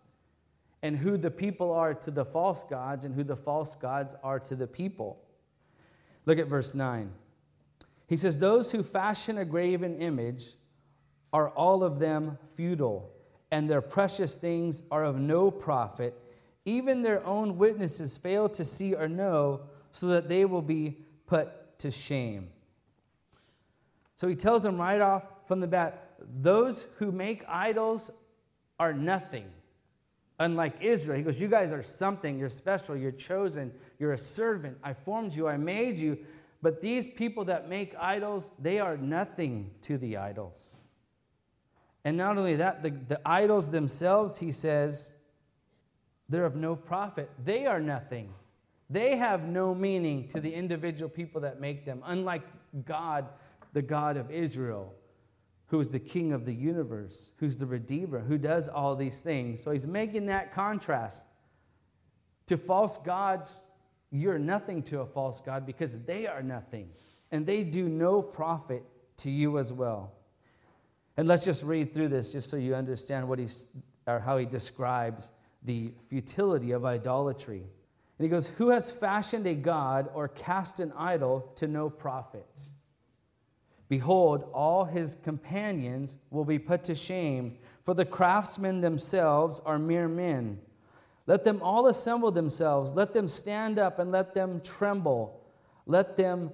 and 0.82 0.96
who 0.96 1.18
the 1.18 1.30
people 1.30 1.70
are 1.70 1.92
to 1.92 2.10
the 2.10 2.24
false 2.24 2.64
gods, 2.64 3.04
and 3.04 3.14
who 3.14 3.24
the 3.24 3.36
false 3.36 3.74
gods 3.74 4.14
are 4.24 4.40
to 4.40 4.56
the 4.56 4.66
people. 4.66 5.22
Look 6.24 6.38
at 6.38 6.46
verse 6.46 6.74
9. 6.74 7.12
He 8.06 8.16
says, 8.16 8.38
Those 8.38 8.72
who 8.72 8.82
fashion 8.82 9.36
a 9.36 9.44
graven 9.44 10.00
image 10.00 10.54
are 11.30 11.50
all 11.50 11.84
of 11.84 11.98
them 11.98 12.38
futile, 12.56 13.12
and 13.50 13.68
their 13.68 13.82
precious 13.82 14.34
things 14.34 14.82
are 14.90 15.04
of 15.04 15.16
no 15.16 15.50
profit. 15.50 16.21
Even 16.64 17.02
their 17.02 17.24
own 17.26 17.58
witnesses 17.58 18.16
fail 18.16 18.48
to 18.50 18.64
see 18.64 18.94
or 18.94 19.08
know, 19.08 19.60
so 19.92 20.06
that 20.06 20.28
they 20.28 20.44
will 20.44 20.62
be 20.62 20.98
put 21.26 21.78
to 21.80 21.90
shame. 21.90 22.48
So 24.16 24.28
he 24.28 24.36
tells 24.36 24.62
them 24.62 24.80
right 24.80 25.00
off 25.00 25.24
from 25.46 25.60
the 25.60 25.66
bat 25.66 26.16
those 26.40 26.86
who 26.98 27.10
make 27.10 27.42
idols 27.48 28.10
are 28.78 28.92
nothing. 28.92 29.46
Unlike 30.38 30.82
Israel, 30.82 31.16
he 31.16 31.22
goes, 31.22 31.40
You 31.40 31.48
guys 31.48 31.72
are 31.72 31.82
something. 31.82 32.38
You're 32.38 32.48
special. 32.48 32.96
You're 32.96 33.12
chosen. 33.12 33.72
You're 33.98 34.12
a 34.12 34.18
servant. 34.18 34.78
I 34.82 34.92
formed 34.92 35.34
you. 35.34 35.48
I 35.48 35.56
made 35.56 35.98
you. 35.98 36.18
But 36.62 36.80
these 36.80 37.08
people 37.08 37.44
that 37.46 37.68
make 37.68 37.94
idols, 37.98 38.50
they 38.58 38.78
are 38.78 38.96
nothing 38.96 39.70
to 39.82 39.98
the 39.98 40.16
idols. 40.16 40.80
And 42.04 42.16
not 42.16 42.38
only 42.38 42.56
that, 42.56 42.82
the, 42.82 42.90
the 42.90 43.20
idols 43.24 43.70
themselves, 43.70 44.38
he 44.38 44.52
says, 44.52 45.12
they're 46.32 46.46
of 46.46 46.56
no 46.56 46.74
profit. 46.74 47.30
They 47.44 47.66
are 47.66 47.80
nothing. 47.80 48.32
They 48.88 49.16
have 49.16 49.44
no 49.44 49.74
meaning 49.74 50.28
to 50.28 50.40
the 50.40 50.52
individual 50.52 51.08
people 51.08 51.42
that 51.42 51.60
make 51.60 51.84
them, 51.84 52.02
unlike 52.04 52.42
God, 52.86 53.28
the 53.72 53.82
God 53.82 54.16
of 54.16 54.30
Israel, 54.30 54.94
who 55.66 55.78
is 55.78 55.90
the 55.90 55.98
king 55.98 56.32
of 56.32 56.44
the 56.44 56.54
universe, 56.54 57.32
who's 57.38 57.58
the 57.58 57.66
redeemer, 57.66 58.20
who 58.20 58.38
does 58.38 58.68
all 58.68 58.96
these 58.96 59.20
things. 59.20 59.62
So 59.62 59.70
he's 59.70 59.86
making 59.86 60.26
that 60.26 60.54
contrast. 60.54 61.26
To 62.46 62.56
false 62.56 62.98
gods, 62.98 63.68
you're 64.10 64.38
nothing 64.38 64.82
to 64.84 65.00
a 65.00 65.06
false 65.06 65.40
God 65.40 65.66
because 65.66 65.92
they 66.06 66.26
are 66.26 66.42
nothing, 66.42 66.88
and 67.30 67.46
they 67.46 67.62
do 67.62 67.88
no 67.88 68.22
profit 68.22 68.82
to 69.18 69.30
you 69.30 69.58
as 69.58 69.72
well. 69.72 70.12
And 71.16 71.28
let's 71.28 71.44
just 71.44 71.62
read 71.62 71.92
through 71.92 72.08
this 72.08 72.32
just 72.32 72.48
so 72.48 72.56
you 72.56 72.74
understand 72.74 73.28
what 73.28 73.38
he's, 73.38 73.66
or 74.06 74.18
how 74.18 74.38
he 74.38 74.46
describes 74.46 75.30
the 75.64 75.92
futility 76.08 76.72
of 76.72 76.84
idolatry. 76.84 77.62
And 78.18 78.24
he 78.24 78.28
goes, 78.28 78.46
Who 78.48 78.70
has 78.70 78.90
fashioned 78.90 79.46
a 79.46 79.54
God 79.54 80.08
or 80.14 80.28
cast 80.28 80.80
an 80.80 80.92
idol 80.96 81.52
to 81.56 81.66
no 81.66 81.90
profit? 81.90 82.62
Behold, 83.88 84.48
all 84.54 84.84
his 84.84 85.16
companions 85.22 86.16
will 86.30 86.44
be 86.44 86.58
put 86.58 86.82
to 86.84 86.94
shame, 86.94 87.58
for 87.84 87.94
the 87.94 88.04
craftsmen 88.04 88.80
themselves 88.80 89.60
are 89.66 89.78
mere 89.78 90.08
men. 90.08 90.58
Let 91.26 91.44
them 91.44 91.60
all 91.62 91.88
assemble 91.88 92.30
themselves, 92.30 92.92
let 92.92 93.12
them 93.12 93.28
stand 93.28 93.78
up, 93.78 93.98
and 93.98 94.10
let 94.10 94.34
them 94.34 94.60
tremble. 94.62 95.40
Let 95.86 96.16
them 96.16 96.50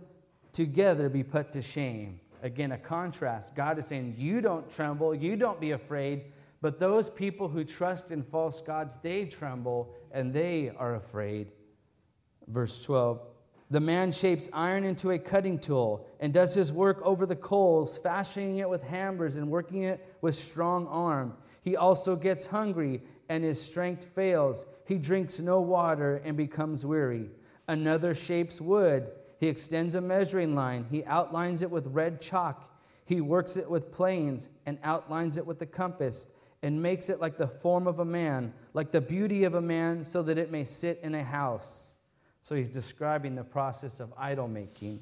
together 0.52 1.08
be 1.08 1.22
put 1.22 1.52
to 1.52 1.62
shame. 1.62 2.20
Again, 2.42 2.72
a 2.72 2.78
contrast. 2.78 3.54
God 3.54 3.78
is 3.78 3.86
saying, 3.86 4.14
You 4.18 4.40
don't 4.40 4.72
tremble, 4.74 5.14
you 5.14 5.36
don't 5.36 5.60
be 5.60 5.72
afraid. 5.72 6.24
But 6.60 6.80
those 6.80 7.08
people 7.08 7.48
who 7.48 7.64
trust 7.64 8.10
in 8.10 8.22
false 8.22 8.60
gods, 8.60 8.98
they 9.02 9.24
tremble 9.24 9.94
and 10.10 10.32
they 10.32 10.70
are 10.76 10.96
afraid. 10.96 11.52
Verse 12.48 12.82
12 12.82 13.20
The 13.70 13.80
man 13.80 14.10
shapes 14.10 14.50
iron 14.52 14.84
into 14.84 15.12
a 15.12 15.18
cutting 15.18 15.58
tool 15.58 16.06
and 16.20 16.32
does 16.32 16.54
his 16.54 16.72
work 16.72 17.00
over 17.02 17.26
the 17.26 17.36
coals, 17.36 17.98
fashioning 17.98 18.58
it 18.58 18.68
with 18.68 18.82
hammers 18.82 19.36
and 19.36 19.48
working 19.48 19.84
it 19.84 20.16
with 20.20 20.34
strong 20.34 20.86
arm. 20.88 21.34
He 21.62 21.76
also 21.76 22.16
gets 22.16 22.46
hungry 22.46 23.02
and 23.28 23.44
his 23.44 23.60
strength 23.60 24.06
fails. 24.14 24.66
He 24.86 24.98
drinks 24.98 25.38
no 25.38 25.60
water 25.60 26.20
and 26.24 26.36
becomes 26.36 26.84
weary. 26.84 27.30
Another 27.68 28.14
shapes 28.14 28.60
wood 28.60 29.08
he 29.38 29.46
extends 29.46 29.94
a 29.94 30.00
measuring 30.00 30.54
line. 30.54 30.84
He 30.90 31.04
outlines 31.04 31.62
it 31.62 31.70
with 31.70 31.86
red 31.86 32.20
chalk. 32.20 32.74
He 33.04 33.20
works 33.20 33.56
it 33.56 33.70
with 33.70 33.92
planes 33.92 34.50
and 34.66 34.78
outlines 34.82 35.36
it 35.38 35.46
with 35.46 35.58
the 35.58 35.66
compass 35.66 36.28
and 36.62 36.82
makes 36.82 37.08
it 37.08 37.20
like 37.20 37.38
the 37.38 37.46
form 37.46 37.86
of 37.86 38.00
a 38.00 38.04
man, 38.04 38.52
like 38.74 38.90
the 38.90 39.00
beauty 39.00 39.44
of 39.44 39.54
a 39.54 39.60
man, 39.60 40.04
so 40.04 40.22
that 40.22 40.38
it 40.38 40.50
may 40.50 40.64
sit 40.64 40.98
in 41.02 41.14
a 41.14 41.22
house. 41.22 41.96
So 42.42 42.54
he's 42.54 42.68
describing 42.68 43.34
the 43.34 43.44
process 43.44 44.00
of 44.00 44.12
idol 44.16 44.48
making. 44.48 45.00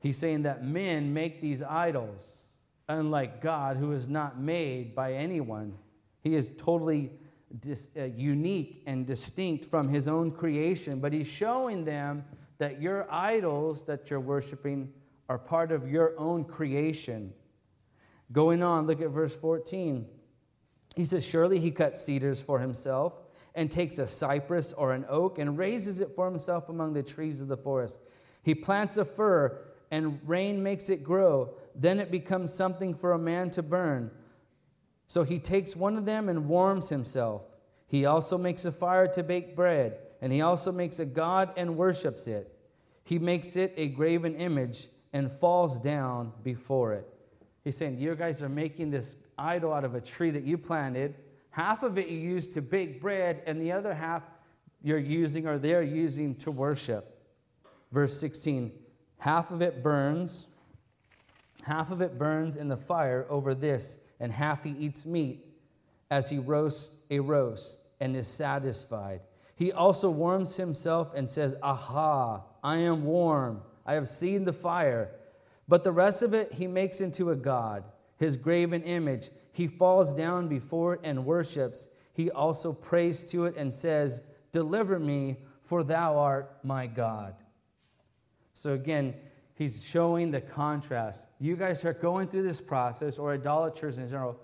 He's 0.00 0.18
saying 0.18 0.42
that 0.42 0.64
men 0.64 1.14
make 1.14 1.40
these 1.40 1.62
idols, 1.62 2.38
unlike 2.88 3.40
God, 3.40 3.76
who 3.76 3.92
is 3.92 4.08
not 4.08 4.40
made 4.40 4.94
by 4.94 5.14
anyone. 5.14 5.74
He 6.22 6.34
is 6.34 6.52
totally 6.58 7.12
dis, 7.60 7.88
uh, 7.96 8.04
unique 8.04 8.82
and 8.86 9.06
distinct 9.06 9.66
from 9.66 9.88
his 9.88 10.08
own 10.08 10.32
creation, 10.32 10.98
but 10.98 11.12
he's 11.12 11.28
showing 11.28 11.84
them 11.84 12.24
that 12.58 12.80
your 12.80 13.10
idols 13.12 13.84
that 13.84 14.10
you're 14.10 14.20
worshiping 14.20 14.92
are 15.28 15.38
part 15.38 15.72
of 15.72 15.88
your 15.88 16.18
own 16.18 16.44
creation. 16.44 17.32
Going 18.32 18.62
on, 18.62 18.86
look 18.86 19.00
at 19.00 19.10
verse 19.10 19.36
14. 19.36 20.06
He 20.96 21.04
says, 21.04 21.24
Surely 21.24 21.58
he 21.58 21.70
cuts 21.70 22.02
cedars 22.02 22.40
for 22.40 22.58
himself 22.58 23.14
and 23.54 23.70
takes 23.70 23.98
a 23.98 24.06
cypress 24.06 24.72
or 24.72 24.92
an 24.92 25.04
oak 25.08 25.38
and 25.38 25.58
raises 25.58 26.00
it 26.00 26.14
for 26.14 26.26
himself 26.26 26.68
among 26.68 26.94
the 26.94 27.02
trees 27.02 27.40
of 27.40 27.48
the 27.48 27.56
forest. 27.56 28.00
He 28.42 28.54
plants 28.54 28.96
a 28.96 29.04
fir 29.04 29.58
and 29.90 30.18
rain 30.26 30.62
makes 30.62 30.88
it 30.88 31.04
grow. 31.04 31.54
Then 31.74 32.00
it 32.00 32.10
becomes 32.10 32.52
something 32.52 32.94
for 32.94 33.12
a 33.12 33.18
man 33.18 33.50
to 33.50 33.62
burn. 33.62 34.10
So 35.06 35.22
he 35.22 35.38
takes 35.38 35.76
one 35.76 35.98
of 35.98 36.06
them 36.06 36.30
and 36.30 36.48
warms 36.48 36.88
himself. 36.88 37.42
He 37.86 38.06
also 38.06 38.38
makes 38.38 38.64
a 38.64 38.72
fire 38.72 39.06
to 39.08 39.22
bake 39.22 39.54
bread 39.54 39.98
and 40.22 40.32
he 40.32 40.40
also 40.40 40.72
makes 40.72 40.98
a 40.98 41.04
god 41.04 41.52
and 41.56 41.76
worships 41.76 42.26
it. 42.26 42.56
He 43.04 43.18
makes 43.18 43.56
it 43.56 43.74
a 43.76 43.88
graven 43.88 44.36
image 44.36 44.88
and 45.12 45.30
falls 45.30 45.78
down 45.78 46.32
before 46.42 46.94
it. 46.94 47.11
He's 47.64 47.76
saying, 47.76 47.98
You 47.98 48.14
guys 48.14 48.42
are 48.42 48.48
making 48.48 48.90
this 48.90 49.16
idol 49.38 49.72
out 49.72 49.84
of 49.84 49.94
a 49.94 50.00
tree 50.00 50.30
that 50.30 50.44
you 50.44 50.58
planted. 50.58 51.14
Half 51.50 51.82
of 51.82 51.98
it 51.98 52.08
you 52.08 52.18
use 52.18 52.48
to 52.48 52.62
bake 52.62 53.00
bread, 53.00 53.42
and 53.46 53.60
the 53.60 53.72
other 53.72 53.94
half 53.94 54.22
you're 54.82 54.98
using 54.98 55.46
or 55.46 55.58
they're 55.58 55.82
using 55.82 56.34
to 56.36 56.50
worship. 56.50 57.18
Verse 57.92 58.18
16 58.18 58.72
Half 59.18 59.50
of 59.52 59.62
it 59.62 59.82
burns, 59.82 60.46
half 61.62 61.90
of 61.90 62.00
it 62.00 62.18
burns 62.18 62.56
in 62.56 62.68
the 62.68 62.76
fire 62.76 63.26
over 63.28 63.54
this, 63.54 63.98
and 64.18 64.32
half 64.32 64.64
he 64.64 64.70
eats 64.70 65.06
meat 65.06 65.46
as 66.10 66.28
he 66.28 66.38
roasts 66.38 66.96
a 67.10 67.20
roast 67.20 67.80
and 68.00 68.16
is 68.16 68.26
satisfied. 68.26 69.20
He 69.54 69.70
also 69.70 70.10
warms 70.10 70.56
himself 70.56 71.12
and 71.14 71.28
says, 71.28 71.54
Aha, 71.62 72.42
I 72.64 72.78
am 72.78 73.04
warm. 73.04 73.60
I 73.86 73.94
have 73.94 74.08
seen 74.08 74.44
the 74.44 74.52
fire. 74.52 75.10
But 75.68 75.84
the 75.84 75.92
rest 75.92 76.22
of 76.22 76.34
it 76.34 76.52
he 76.52 76.66
makes 76.66 77.00
into 77.00 77.30
a 77.30 77.36
god, 77.36 77.84
his 78.18 78.36
graven 78.36 78.82
image. 78.82 79.30
He 79.52 79.66
falls 79.66 80.12
down 80.12 80.48
before 80.48 80.94
it 80.94 81.00
and 81.04 81.24
worships. 81.24 81.88
He 82.14 82.30
also 82.30 82.72
prays 82.72 83.24
to 83.26 83.46
it 83.46 83.56
and 83.56 83.72
says, 83.72 84.22
Deliver 84.50 84.98
me, 84.98 85.38
for 85.62 85.82
thou 85.82 86.18
art 86.18 86.58
my 86.62 86.86
God. 86.86 87.34
So 88.54 88.74
again, 88.74 89.14
he's 89.54 89.82
showing 89.82 90.30
the 90.30 90.40
contrast. 90.40 91.26
You 91.40 91.56
guys 91.56 91.84
are 91.84 91.94
going 91.94 92.28
through 92.28 92.42
this 92.42 92.60
process, 92.60 93.18
or 93.18 93.32
idolaters 93.32 93.98
in 93.98 94.08
general, 94.08 94.38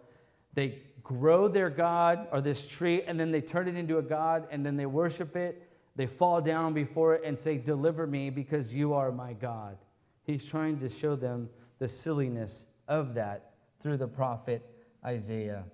they 0.54 0.82
grow 1.02 1.48
their 1.48 1.70
God 1.70 2.26
or 2.32 2.40
this 2.40 2.66
tree, 2.66 3.02
and 3.02 3.18
then 3.18 3.30
they 3.30 3.40
turn 3.40 3.68
it 3.68 3.76
into 3.76 3.98
a 3.98 4.02
God, 4.02 4.46
and 4.50 4.64
then 4.64 4.76
they 4.76 4.86
worship 4.86 5.36
it. 5.36 5.68
They 5.96 6.06
fall 6.06 6.40
down 6.40 6.74
before 6.74 7.16
it 7.16 7.22
and 7.24 7.38
say, 7.38 7.58
Deliver 7.58 8.06
me 8.06 8.30
because 8.30 8.74
you 8.74 8.94
are 8.94 9.12
my 9.12 9.32
God. 9.34 9.76
He's 10.28 10.46
trying 10.46 10.78
to 10.80 10.90
show 10.90 11.16
them 11.16 11.48
the 11.78 11.88
silliness 11.88 12.66
of 12.86 13.14
that 13.14 13.52
through 13.80 13.96
the 13.96 14.06
prophet 14.06 14.62
Isaiah. 15.02 15.64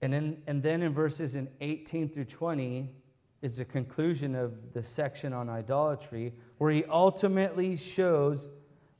And, 0.00 0.14
in, 0.14 0.42
and 0.46 0.62
then 0.62 0.80
in 0.80 0.94
verses 0.94 1.36
in 1.36 1.46
18 1.60 2.08
through 2.08 2.24
20 2.24 2.88
is 3.42 3.58
the 3.58 3.66
conclusion 3.66 4.34
of 4.34 4.72
the 4.72 4.82
section 4.82 5.34
on 5.34 5.50
idolatry, 5.50 6.32
where 6.56 6.70
he 6.70 6.84
ultimately 6.84 7.76
shows 7.76 8.48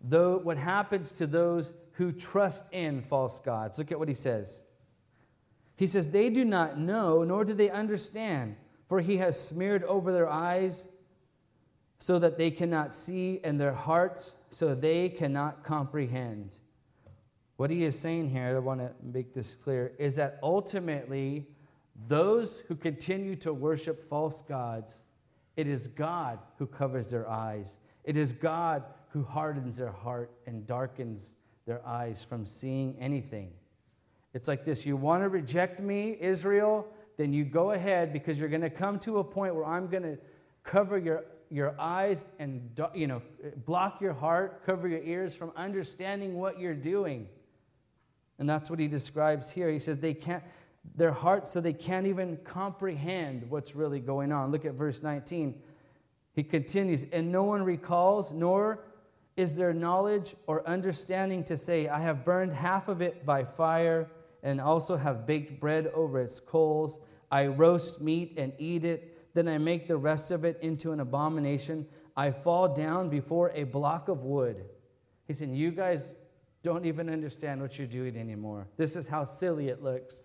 though, 0.03 0.37
what 0.37 0.59
happens 0.59 1.11
to 1.13 1.27
those 1.27 1.73
who 1.93 2.13
trust 2.13 2.65
in 2.71 3.01
false 3.01 3.41
gods. 3.41 3.79
Look 3.79 3.93
at 3.93 3.99
what 3.99 4.09
he 4.09 4.15
says. 4.15 4.63
He 5.77 5.87
says, 5.87 6.11
They 6.11 6.29
do 6.29 6.45
not 6.45 6.79
know, 6.79 7.25
nor 7.25 7.47
do 7.47 7.55
they 7.55 7.71
understand, 7.71 8.57
for 8.91 9.01
he 9.01 9.17
has 9.17 9.41
smeared 9.41 9.85
over 9.85 10.13
their 10.13 10.29
eyes 10.29 10.89
so 12.01 12.19
that 12.19 12.39
they 12.39 12.51
cannot 12.51 12.95
see, 12.95 13.41
and 13.45 13.61
their 13.61 13.75
hearts 13.75 14.37
so 14.49 14.75
they 14.75 15.11
cannot 15.11 15.63
comprehend. 15.63 16.59
What 17.57 17.69
he 17.71 17.85
is 17.85 17.97
saying 17.99 18.31
here, 18.31 18.57
I 18.57 18.59
want 18.59 18.81
to 18.81 18.91
make 19.03 19.35
this 19.35 19.55
clear, 19.55 19.93
is 19.99 20.17
that 20.17 20.39
ultimately, 20.43 21.47
those 22.09 22.63
who 22.67 22.75
continue 22.75 23.37
to 23.37 23.53
worship 23.53 24.09
false 24.09 24.41
gods, 24.41 24.97
it 25.59 25.67
is 25.67 25.89
God 25.89 26.39
who 26.59 26.67
covers 26.67 27.11
their 27.11 27.29
eyes. 27.29 27.77
It 28.05 28.17
is 28.17 28.33
God 28.33 28.83
who 29.11 29.23
hardens 29.23 29.77
their 29.77 29.93
heart 29.93 30.31
and 30.47 30.67
darkens 30.67 31.37
their 31.67 31.87
eyes 31.87 32.25
from 32.25 32.47
seeing 32.47 32.97
anything. 32.99 33.51
It's 34.33 34.49
like 34.49 34.65
this 34.65 34.87
you 34.87 34.97
want 34.97 35.23
to 35.23 35.29
reject 35.29 35.81
me, 35.81 36.17
Israel? 36.19 36.87
Then 37.19 37.35
you 37.35 37.45
go 37.45 37.73
ahead 37.73 38.11
because 38.15 38.41
you're 38.41 38.49
going 38.49 38.63
to 38.63 38.71
come 38.71 38.99
to 39.01 39.19
a 39.19 39.25
point 39.25 39.55
where 39.55 39.67
I'm 39.67 39.89
going 39.89 40.05
to 40.05 40.17
cover 40.65 40.97
your, 40.97 41.25
your 41.51 41.75
eyes 41.79 42.27
and 42.39 42.71
you 42.95 43.07
know, 43.07 43.21
block 43.67 44.01
your 44.01 44.13
heart, 44.13 44.65
cover 44.65 44.89
your 44.89 45.03
ears 45.03 45.35
from 45.35 45.53
understanding 45.57 46.39
what 46.39 46.59
you're 46.59 46.75
doing. 46.75 47.29
And 48.39 48.49
that's 48.49 48.71
what 48.71 48.79
he 48.79 48.89
describes 48.89 49.51
here. 49.51 49.69
He 49.71 49.79
says 49.79 49.99
they 49.99 50.15
can't, 50.15 50.43
their 50.95 51.13
hearts, 51.13 51.51
so 51.51 51.61
they 51.61 51.73
can't 51.73 52.07
even 52.07 52.39
comprehend 52.39 53.49
what's 53.51 53.75
really 53.75 54.01
going 54.01 54.33
on. 54.33 54.51
Look 54.51 54.65
at 54.65 54.75
verse 54.75 55.03
19. 55.03 55.61
He 56.33 56.43
continues, 56.43 57.05
and 57.13 57.31
no 57.31 57.43
one 57.43 57.63
recalls, 57.63 58.33
nor 58.33 58.85
is 59.37 59.55
there 59.55 59.73
knowledge 59.73 60.35
or 60.47 60.67
understanding 60.67 61.45
to 61.45 61.57
say, 61.57 61.89
I 61.89 62.01
have 62.01 62.25
burned 62.25 62.53
half 62.53 62.89
of 62.89 63.03
it 63.03 63.27
by 63.27 63.45
fire 63.45 64.09
and 64.43 64.61
also 64.61 64.97
have 64.97 65.27
baked 65.27 65.61
bread 65.61 65.89
over 65.89 66.21
its 66.21 66.41
coals. 66.41 66.99
I 67.31 67.47
roast 67.47 68.01
meat 68.01 68.35
and 68.37 68.53
eat 68.59 68.85
it. 68.85 69.10
Then 69.35 69.49
I 69.49 69.59
make 69.59 69.87
the 69.87 69.97
rest 69.97 70.31
of 70.31 70.45
it 70.45 70.59
into 70.61 70.93
an 70.93 71.01
abomination. 71.01 71.87
I 72.17 72.31
fall 72.31 72.75
down 72.75 73.09
before 73.09 73.51
a 73.55 73.65
block 73.65 74.09
of 74.09 74.25
wood. 74.25 74.65
He 75.27 75.35
said, 75.35 75.51
You 75.51 75.71
guys 75.71 76.03
don't 76.63 76.85
even 76.85 77.09
understand 77.09 77.61
what 77.61 77.79
you're 77.79 77.87
doing 77.87 78.17
anymore. 78.17 78.67
This 78.77 78.97
is 78.97 79.09
how 79.09 79.25
silly 79.25 79.69
it 79.69 79.83
looks. 79.83 80.25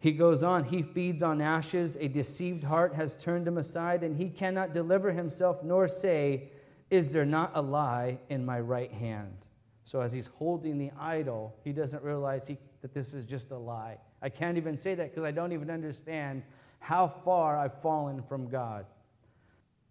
He 0.00 0.12
goes 0.12 0.42
on, 0.42 0.64
he 0.64 0.82
feeds 0.82 1.22
on 1.22 1.40
ashes. 1.40 1.96
A 2.00 2.08
deceived 2.08 2.62
heart 2.62 2.94
has 2.94 3.16
turned 3.16 3.48
him 3.48 3.58
aside, 3.58 4.04
and 4.04 4.16
he 4.16 4.28
cannot 4.28 4.72
deliver 4.72 5.10
himself 5.10 5.62
nor 5.62 5.88
say, 5.88 6.50
Is 6.90 7.12
there 7.12 7.24
not 7.24 7.52
a 7.54 7.62
lie 7.62 8.18
in 8.28 8.44
my 8.44 8.60
right 8.60 8.92
hand? 8.92 9.36
So 9.84 10.00
as 10.00 10.12
he's 10.12 10.26
holding 10.26 10.76
the 10.76 10.90
idol, 11.00 11.56
he 11.64 11.72
doesn't 11.72 12.02
realize 12.02 12.46
he, 12.46 12.58
that 12.82 12.92
this 12.92 13.14
is 13.14 13.24
just 13.24 13.50
a 13.50 13.56
lie. 13.56 13.96
I 14.20 14.28
can't 14.28 14.56
even 14.56 14.76
say 14.76 14.94
that 14.94 15.10
because 15.10 15.24
I 15.24 15.30
don't 15.30 15.52
even 15.52 15.70
understand 15.70 16.42
how 16.78 17.08
far 17.24 17.58
I've 17.58 17.80
fallen 17.82 18.22
from 18.22 18.48
God. 18.48 18.86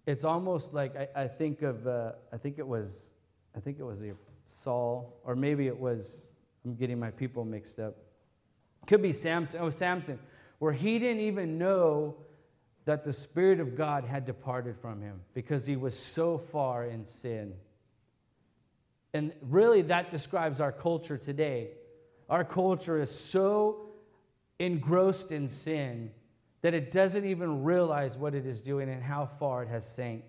It's 0.05 0.23
almost 0.23 0.73
like 0.73 0.95
I, 0.95 1.23
I 1.23 1.27
think 1.27 1.61
of, 1.61 1.85
uh, 1.85 2.13
I 2.31 2.37
think 2.37 2.59
it 2.59 2.67
was, 2.67 3.13
I 3.55 3.59
think 3.59 3.79
it 3.79 3.83
was 3.83 4.03
Saul, 4.45 5.19
or 5.23 5.35
maybe 5.35 5.67
it 5.67 5.77
was, 5.77 6.31
I'm 6.65 6.75
getting 6.75 6.99
my 6.99 7.11
people 7.11 7.43
mixed 7.43 7.79
up. 7.79 7.95
Could 8.87 9.01
be 9.01 9.11
Samson. 9.11 9.59
Oh, 9.61 9.69
Samson, 9.69 10.17
where 10.59 10.71
he 10.71 10.97
didn't 10.97 11.21
even 11.21 11.57
know 11.57 12.15
that 12.85 13.03
the 13.03 13.11
Spirit 13.11 13.59
of 13.59 13.75
God 13.75 14.05
had 14.05 14.25
departed 14.25 14.77
from 14.81 15.01
him 15.01 15.19
because 15.33 15.65
he 15.65 15.75
was 15.75 15.97
so 15.97 16.37
far 16.37 16.85
in 16.85 17.05
sin. 17.05 17.53
And 19.13 19.33
really, 19.41 19.81
that 19.83 20.09
describes 20.09 20.61
our 20.61 20.71
culture 20.71 21.17
today. 21.17 21.71
Our 22.29 22.45
culture 22.45 23.01
is 23.01 23.11
so 23.11 23.89
engrossed 24.57 25.33
in 25.33 25.49
sin 25.49 26.11
that 26.67 26.73
it 26.73 26.91
doesn't 26.91 27.23
even 27.23 27.63
realize 27.63 28.17
what 28.17 28.35
it 28.35 28.45
is 28.45 28.59
doing 28.59 28.89
and 28.89 29.01
how 29.01 29.25
far 29.39 29.63
it 29.63 29.69
has 29.69 29.89
sank. 29.89 30.25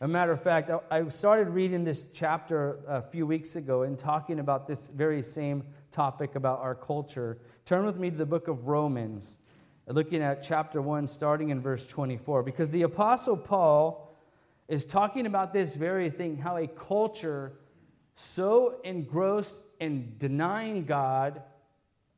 A 0.00 0.08
matter 0.08 0.32
of 0.32 0.42
fact, 0.42 0.72
I 0.90 1.08
started 1.08 1.50
reading 1.50 1.84
this 1.84 2.06
chapter 2.12 2.80
a 2.88 3.00
few 3.00 3.28
weeks 3.28 3.54
ago 3.54 3.82
and 3.82 3.96
talking 3.96 4.40
about 4.40 4.66
this 4.66 4.88
very 4.88 5.22
same 5.22 5.62
topic 5.92 6.34
about 6.34 6.58
our 6.58 6.74
culture. 6.74 7.38
Turn 7.64 7.86
with 7.86 7.96
me 7.96 8.10
to 8.10 8.16
the 8.16 8.26
book 8.26 8.48
of 8.48 8.66
Romans, 8.66 9.38
looking 9.86 10.20
at 10.20 10.42
chapter 10.42 10.82
1, 10.82 11.06
starting 11.06 11.50
in 11.50 11.60
verse 11.60 11.86
24, 11.86 12.42
because 12.42 12.72
the 12.72 12.82
Apostle 12.82 13.36
Paul 13.36 14.16
is 14.66 14.84
talking 14.84 15.26
about 15.26 15.52
this 15.52 15.76
very 15.76 16.10
thing 16.10 16.36
how 16.36 16.56
a 16.56 16.66
culture 16.66 17.52
so 18.16 18.80
engrossed 18.82 19.60
in 19.78 20.16
denying 20.18 20.86
God 20.86 21.40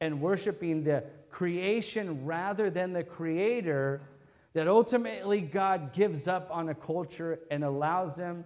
and 0.01 0.23
worshiping 0.23 0.83
the 0.83 1.05
creation 1.31 2.25
rather 2.25 2.71
than 2.71 2.93
the 2.93 3.05
creator 3.05 4.03
that 4.53 4.67
ultimately 4.67 5.41
God 5.41 5.93
gives 5.93 6.27
up 6.27 6.49
on 6.51 6.69
a 6.69 6.75
culture 6.75 7.41
and 7.51 7.65
allows 7.65 8.17
them 8.17 8.45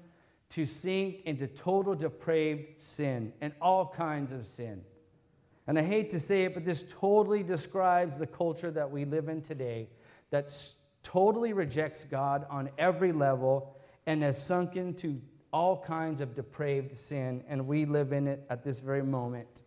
to 0.50 0.66
sink 0.66 1.22
into 1.24 1.46
total 1.46 1.94
depraved 1.94 2.80
sin 2.80 3.32
and 3.40 3.52
all 3.60 3.86
kinds 3.86 4.32
of 4.32 4.46
sin. 4.46 4.82
And 5.66 5.78
I 5.78 5.82
hate 5.82 6.10
to 6.10 6.20
say 6.20 6.44
it, 6.44 6.54
but 6.54 6.64
this 6.64 6.84
totally 6.88 7.42
describes 7.42 8.18
the 8.18 8.26
culture 8.26 8.70
that 8.70 8.90
we 8.90 9.04
live 9.04 9.28
in 9.28 9.40
today 9.40 9.88
that 10.30 10.52
totally 11.02 11.52
rejects 11.52 12.04
God 12.04 12.46
on 12.50 12.70
every 12.76 13.12
level 13.12 13.76
and 14.06 14.22
has 14.22 14.40
sunk 14.42 14.76
into 14.76 15.20
all 15.52 15.80
kinds 15.80 16.20
of 16.20 16.34
depraved 16.34 16.98
sin, 16.98 17.44
and 17.48 17.66
we 17.66 17.86
live 17.86 18.12
in 18.12 18.26
it 18.26 18.44
at 18.50 18.64
this 18.64 18.80
very 18.80 19.04
moment. 19.04 19.62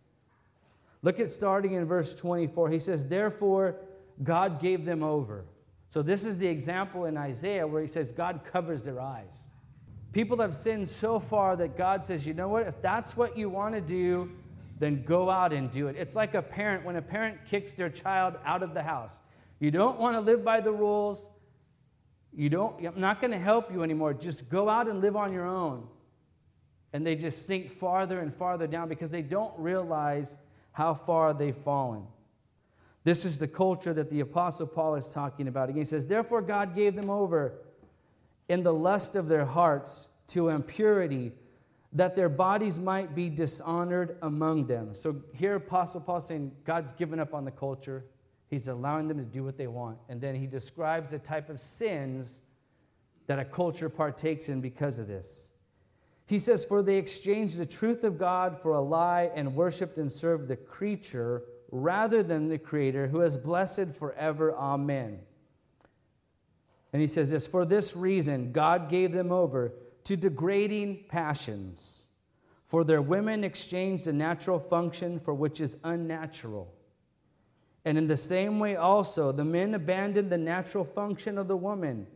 Look 1.02 1.20
at 1.20 1.30
starting 1.30 1.72
in 1.72 1.84
verse 1.84 2.14
24. 2.14 2.70
He 2.70 2.78
says, 2.78 3.06
Therefore, 3.06 3.76
God 4.22 4.60
gave 4.60 4.84
them 4.84 5.02
over. 5.02 5.44
So, 5.90 6.02
this 6.02 6.24
is 6.24 6.38
the 6.38 6.46
example 6.46 7.04
in 7.06 7.16
Isaiah 7.16 7.66
where 7.66 7.80
he 7.80 7.88
says, 7.88 8.12
God 8.12 8.40
covers 8.50 8.82
their 8.82 9.00
eyes. 9.00 9.48
People 10.12 10.40
have 10.40 10.54
sinned 10.54 10.88
so 10.88 11.20
far 11.20 11.56
that 11.56 11.76
God 11.76 12.04
says, 12.04 12.26
You 12.26 12.34
know 12.34 12.48
what? 12.48 12.66
If 12.66 12.80
that's 12.82 13.16
what 13.16 13.38
you 13.38 13.48
want 13.48 13.74
to 13.74 13.80
do, 13.80 14.30
then 14.78 15.02
go 15.04 15.30
out 15.30 15.52
and 15.52 15.70
do 15.70 15.88
it. 15.88 15.96
It's 15.96 16.14
like 16.14 16.34
a 16.34 16.42
parent 16.42 16.84
when 16.84 16.96
a 16.96 17.02
parent 17.02 17.38
kicks 17.46 17.74
their 17.74 17.90
child 17.90 18.34
out 18.44 18.62
of 18.62 18.74
the 18.74 18.82
house. 18.82 19.18
You 19.60 19.70
don't 19.70 19.98
want 19.98 20.14
to 20.14 20.20
live 20.20 20.44
by 20.44 20.60
the 20.60 20.72
rules. 20.72 21.26
You 22.32 22.48
don't, 22.48 22.84
I'm 22.86 23.00
not 23.00 23.20
going 23.20 23.32
to 23.32 23.38
help 23.38 23.72
you 23.72 23.82
anymore. 23.82 24.14
Just 24.14 24.48
go 24.48 24.68
out 24.68 24.88
and 24.88 25.00
live 25.00 25.16
on 25.16 25.32
your 25.32 25.46
own. 25.46 25.86
And 26.92 27.04
they 27.04 27.16
just 27.16 27.46
sink 27.46 27.78
farther 27.78 28.20
and 28.20 28.34
farther 28.34 28.66
down 28.66 28.88
because 28.88 29.10
they 29.10 29.22
don't 29.22 29.52
realize 29.58 30.36
how 30.78 30.94
far 30.94 31.34
they've 31.34 31.56
fallen. 31.64 32.04
This 33.02 33.24
is 33.24 33.40
the 33.40 33.48
culture 33.48 33.92
that 33.94 34.10
the 34.10 34.20
Apostle 34.20 34.68
Paul 34.68 34.94
is 34.94 35.08
talking 35.08 35.48
about. 35.48 35.68
Again, 35.70 35.80
he 35.80 35.84
says, 35.84 36.06
Therefore, 36.06 36.40
God 36.40 36.72
gave 36.72 36.94
them 36.94 37.10
over 37.10 37.54
in 38.48 38.62
the 38.62 38.72
lust 38.72 39.16
of 39.16 39.26
their 39.26 39.44
hearts 39.44 40.06
to 40.28 40.50
impurity 40.50 41.32
that 41.94 42.14
their 42.14 42.28
bodies 42.28 42.78
might 42.78 43.12
be 43.16 43.28
dishonored 43.28 44.18
among 44.22 44.68
them. 44.68 44.94
So 44.94 45.16
here, 45.34 45.56
Apostle 45.56 46.00
Paul 46.00 46.20
saying 46.20 46.52
God's 46.64 46.92
given 46.92 47.18
up 47.18 47.34
on 47.34 47.44
the 47.44 47.50
culture. 47.50 48.04
He's 48.46 48.68
allowing 48.68 49.08
them 49.08 49.18
to 49.18 49.24
do 49.24 49.42
what 49.42 49.58
they 49.58 49.66
want. 49.66 49.98
And 50.08 50.20
then 50.20 50.36
he 50.36 50.46
describes 50.46 51.10
the 51.10 51.18
type 51.18 51.50
of 51.50 51.60
sins 51.60 52.38
that 53.26 53.40
a 53.40 53.44
culture 53.44 53.88
partakes 53.88 54.48
in 54.48 54.60
because 54.60 55.00
of 55.00 55.08
this. 55.08 55.50
He 56.28 56.38
says, 56.38 56.62
For 56.62 56.82
they 56.82 56.98
exchanged 56.98 57.56
the 57.56 57.66
truth 57.66 58.04
of 58.04 58.18
God 58.18 58.60
for 58.60 58.74
a 58.74 58.80
lie 58.82 59.30
and 59.34 59.56
worshiped 59.56 59.96
and 59.96 60.12
served 60.12 60.46
the 60.46 60.56
creature 60.56 61.42
rather 61.72 62.22
than 62.22 62.48
the 62.48 62.58
Creator, 62.58 63.08
who 63.08 63.22
is 63.22 63.38
blessed 63.38 63.96
forever. 63.96 64.54
Amen. 64.54 65.20
And 66.92 67.00
he 67.00 67.08
says 67.08 67.30
this 67.30 67.46
For 67.46 67.64
this 67.64 67.96
reason, 67.96 68.52
God 68.52 68.90
gave 68.90 69.10
them 69.10 69.32
over 69.32 69.72
to 70.04 70.16
degrading 70.16 71.06
passions. 71.08 72.04
For 72.66 72.84
their 72.84 73.00
women 73.00 73.42
exchanged 73.42 74.04
the 74.04 74.12
natural 74.12 74.60
function 74.60 75.18
for 75.18 75.32
which 75.32 75.62
is 75.62 75.78
unnatural. 75.82 76.74
And 77.86 77.96
in 77.96 78.06
the 78.06 78.18
same 78.18 78.58
way, 78.58 78.76
also, 78.76 79.32
the 79.32 79.46
men 79.46 79.72
abandoned 79.72 80.28
the 80.28 80.36
natural 80.36 80.84
function 80.84 81.38
of 81.38 81.48
the 81.48 81.56
woman 81.56 82.06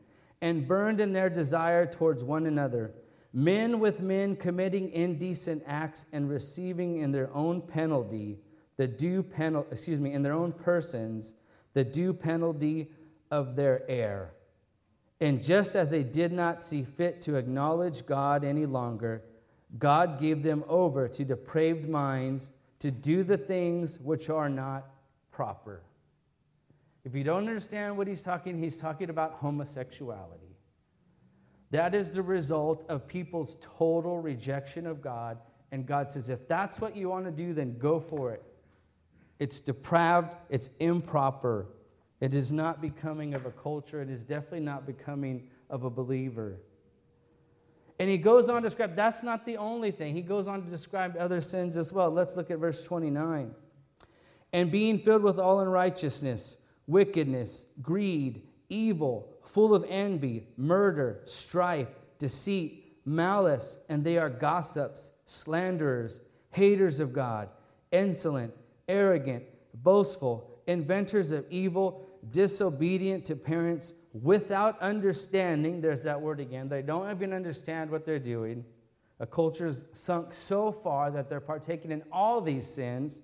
and 0.42 0.68
burned 0.68 1.00
in 1.00 1.14
their 1.14 1.30
desire 1.30 1.86
towards 1.86 2.22
one 2.22 2.44
another. 2.44 2.92
Men 3.32 3.80
with 3.80 4.00
men 4.00 4.36
committing 4.36 4.90
indecent 4.92 5.62
acts 5.66 6.04
and 6.12 6.28
receiving 6.28 6.98
in 6.98 7.12
their 7.12 7.32
own 7.34 7.62
penalty 7.62 8.38
the 8.76 8.86
due 8.86 9.22
penalty, 9.22 9.68
excuse 9.70 10.00
me, 10.00 10.12
in 10.12 10.22
their 10.22 10.32
own 10.32 10.52
persons, 10.52 11.34
the 11.74 11.84
due 11.84 12.12
penalty 12.12 12.90
of 13.30 13.56
their 13.56 13.88
error. 13.88 14.34
And 15.20 15.42
just 15.42 15.76
as 15.76 15.90
they 15.90 16.02
did 16.02 16.32
not 16.32 16.62
see 16.62 16.82
fit 16.82 17.22
to 17.22 17.36
acknowledge 17.36 18.06
God 18.06 18.44
any 18.44 18.66
longer, 18.66 19.22
God 19.78 20.18
gave 20.18 20.42
them 20.42 20.64
over 20.68 21.08
to 21.08 21.24
depraved 21.24 21.88
minds 21.88 22.50
to 22.80 22.90
do 22.90 23.22
the 23.22 23.38
things 23.38 23.98
which 24.00 24.28
are 24.28 24.48
not 24.48 24.86
proper. 25.30 25.82
If 27.04 27.14
you 27.14 27.24
don't 27.24 27.48
understand 27.48 27.96
what 27.96 28.06
he's 28.06 28.22
talking, 28.22 28.60
he's 28.60 28.76
talking 28.76 29.10
about 29.10 29.34
homosexuality. 29.34 30.51
That 31.72 31.94
is 31.94 32.10
the 32.10 32.22
result 32.22 32.84
of 32.88 33.08
people's 33.08 33.58
total 33.60 34.20
rejection 34.20 34.86
of 34.86 35.02
God. 35.02 35.38
And 35.72 35.84
God 35.86 36.08
says, 36.08 36.30
if 36.30 36.46
that's 36.46 36.80
what 36.80 36.94
you 36.94 37.08
want 37.08 37.24
to 37.24 37.30
do, 37.30 37.52
then 37.52 37.76
go 37.78 37.98
for 37.98 38.30
it. 38.30 38.42
It's 39.40 39.58
depraved, 39.58 40.36
it's 40.50 40.70
improper, 40.78 41.66
it 42.22 42.34
is 42.34 42.52
not 42.52 42.80
becoming 42.80 43.34
of 43.34 43.46
a 43.46 43.50
culture. 43.50 44.00
It 44.00 44.08
is 44.08 44.22
definitely 44.22 44.60
not 44.60 44.86
becoming 44.86 45.48
of 45.68 45.82
a 45.82 45.90
believer. 45.90 46.60
And 47.98 48.08
he 48.08 48.16
goes 48.16 48.48
on 48.48 48.62
to 48.62 48.68
describe 48.68 48.94
that's 48.94 49.24
not 49.24 49.44
the 49.44 49.56
only 49.56 49.90
thing. 49.90 50.14
He 50.14 50.22
goes 50.22 50.46
on 50.46 50.62
to 50.62 50.70
describe 50.70 51.16
other 51.18 51.40
sins 51.40 51.76
as 51.76 51.92
well. 51.92 52.12
Let's 52.12 52.36
look 52.36 52.52
at 52.52 52.58
verse 52.58 52.84
29. 52.84 53.52
And 54.52 54.70
being 54.70 55.00
filled 55.00 55.24
with 55.24 55.40
all 55.40 55.58
unrighteousness, 55.58 56.58
wickedness, 56.86 57.66
greed, 57.82 58.42
evil, 58.68 59.28
full 59.44 59.74
of 59.74 59.84
envy, 59.88 60.46
murder, 60.56 61.20
strife, 61.26 61.88
deceit, 62.18 62.96
malice, 63.04 63.78
and 63.88 64.04
they 64.04 64.18
are 64.18 64.30
gossips, 64.30 65.10
slanderers, 65.26 66.20
haters 66.50 67.00
of 67.00 67.12
God, 67.12 67.48
insolent, 67.90 68.52
arrogant, 68.88 69.44
boastful, 69.74 70.50
inventors 70.66 71.32
of 71.32 71.44
evil 71.50 72.06
disobedient 72.30 73.24
to 73.24 73.34
parents 73.34 73.94
without 74.12 74.80
understanding. 74.80 75.80
There's 75.80 76.02
that 76.04 76.20
word 76.20 76.40
again. 76.40 76.68
They 76.68 76.82
don't 76.82 77.10
even 77.10 77.32
understand 77.32 77.90
what 77.90 78.04
they're 78.04 78.18
doing. 78.18 78.64
A 79.20 79.26
culture's 79.26 79.84
sunk 79.92 80.34
so 80.34 80.72
far 80.72 81.10
that 81.10 81.28
they're 81.28 81.40
partaking 81.40 81.90
in 81.90 82.02
all 82.12 82.40
these 82.40 82.66
sins. 82.66 83.22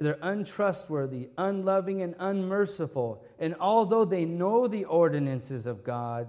They're 0.00 0.18
untrustworthy, 0.22 1.28
unloving, 1.36 2.00
and 2.00 2.14
unmerciful. 2.18 3.22
And 3.38 3.54
although 3.60 4.06
they 4.06 4.24
know 4.24 4.66
the 4.66 4.86
ordinances 4.86 5.66
of 5.66 5.84
God, 5.84 6.26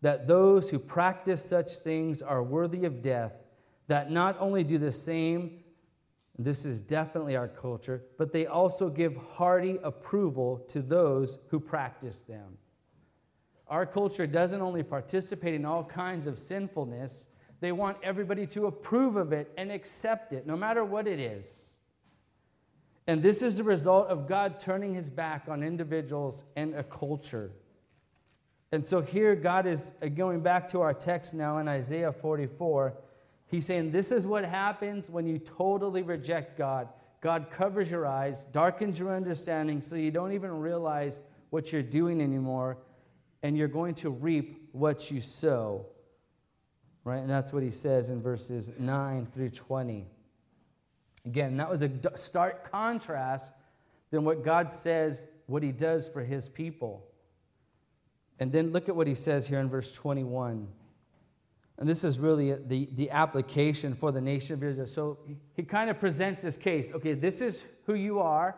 that 0.00 0.26
those 0.26 0.70
who 0.70 0.78
practice 0.78 1.44
such 1.44 1.78
things 1.78 2.22
are 2.22 2.42
worthy 2.42 2.86
of 2.86 3.02
death, 3.02 3.32
that 3.88 4.10
not 4.10 4.36
only 4.40 4.64
do 4.64 4.78
the 4.78 4.90
same, 4.90 5.60
this 6.38 6.64
is 6.64 6.80
definitely 6.80 7.36
our 7.36 7.46
culture, 7.46 8.02
but 8.16 8.32
they 8.32 8.46
also 8.46 8.88
give 8.88 9.14
hearty 9.16 9.78
approval 9.82 10.64
to 10.68 10.80
those 10.80 11.38
who 11.48 11.60
practice 11.60 12.20
them. 12.22 12.56
Our 13.68 13.84
culture 13.84 14.26
doesn't 14.26 14.62
only 14.62 14.82
participate 14.82 15.54
in 15.54 15.66
all 15.66 15.84
kinds 15.84 16.26
of 16.26 16.38
sinfulness, 16.38 17.26
they 17.60 17.72
want 17.72 17.98
everybody 18.02 18.46
to 18.48 18.66
approve 18.66 19.16
of 19.16 19.32
it 19.32 19.52
and 19.56 19.70
accept 19.70 20.32
it, 20.32 20.46
no 20.46 20.56
matter 20.56 20.84
what 20.84 21.06
it 21.06 21.18
is. 21.18 21.73
And 23.06 23.22
this 23.22 23.42
is 23.42 23.56
the 23.56 23.64
result 23.64 24.08
of 24.08 24.26
God 24.26 24.58
turning 24.60 24.94
his 24.94 25.10
back 25.10 25.44
on 25.48 25.62
individuals 25.62 26.44
and 26.56 26.74
a 26.74 26.82
culture. 26.82 27.50
And 28.72 28.84
so 28.84 29.00
here, 29.00 29.36
God 29.36 29.66
is 29.66 29.92
uh, 30.02 30.08
going 30.08 30.40
back 30.40 30.66
to 30.68 30.80
our 30.80 30.94
text 30.94 31.34
now 31.34 31.58
in 31.58 31.68
Isaiah 31.68 32.12
44. 32.12 32.94
He's 33.46 33.66
saying, 33.66 33.92
This 33.92 34.10
is 34.10 34.26
what 34.26 34.44
happens 34.44 35.08
when 35.08 35.26
you 35.26 35.38
totally 35.38 36.02
reject 36.02 36.58
God. 36.58 36.88
God 37.20 37.50
covers 37.50 37.90
your 37.90 38.06
eyes, 38.06 38.44
darkens 38.52 38.98
your 38.98 39.14
understanding, 39.14 39.80
so 39.80 39.96
you 39.96 40.10
don't 40.10 40.32
even 40.32 40.50
realize 40.50 41.20
what 41.50 41.72
you're 41.72 41.82
doing 41.82 42.20
anymore, 42.20 42.78
and 43.42 43.56
you're 43.56 43.68
going 43.68 43.94
to 43.94 44.10
reap 44.10 44.68
what 44.72 45.10
you 45.10 45.20
sow. 45.20 45.86
Right? 47.04 47.20
And 47.20 47.30
that's 47.30 47.52
what 47.52 47.62
he 47.62 47.70
says 47.70 48.10
in 48.10 48.20
verses 48.20 48.72
9 48.78 49.26
through 49.26 49.50
20. 49.50 50.06
Again, 51.26 51.56
that 51.56 51.70
was 51.70 51.82
a 51.82 51.90
stark 52.14 52.70
contrast 52.70 53.52
than 54.10 54.24
what 54.24 54.44
God 54.44 54.72
says, 54.72 55.26
what 55.46 55.62
he 55.62 55.72
does 55.72 56.08
for 56.08 56.22
his 56.22 56.48
people. 56.48 57.04
And 58.38 58.52
then 58.52 58.72
look 58.72 58.88
at 58.88 58.96
what 58.96 59.06
he 59.06 59.14
says 59.14 59.46
here 59.46 59.60
in 59.60 59.68
verse 59.68 59.92
21. 59.92 60.68
And 61.78 61.88
this 61.88 62.04
is 62.04 62.18
really 62.18 62.52
the, 62.52 62.88
the 62.94 63.10
application 63.10 63.94
for 63.94 64.12
the 64.12 64.20
nation 64.20 64.54
of 64.54 64.62
Israel. 64.62 64.86
So 64.86 65.18
he, 65.56 65.62
kind 65.62 65.90
of 65.90 65.98
presents 65.98 66.42
this 66.42 66.56
case. 66.56 66.92
Okay, 66.92 67.14
this 67.14 67.40
is 67.40 67.62
who 67.86 67.94
you 67.94 68.20
are, 68.20 68.56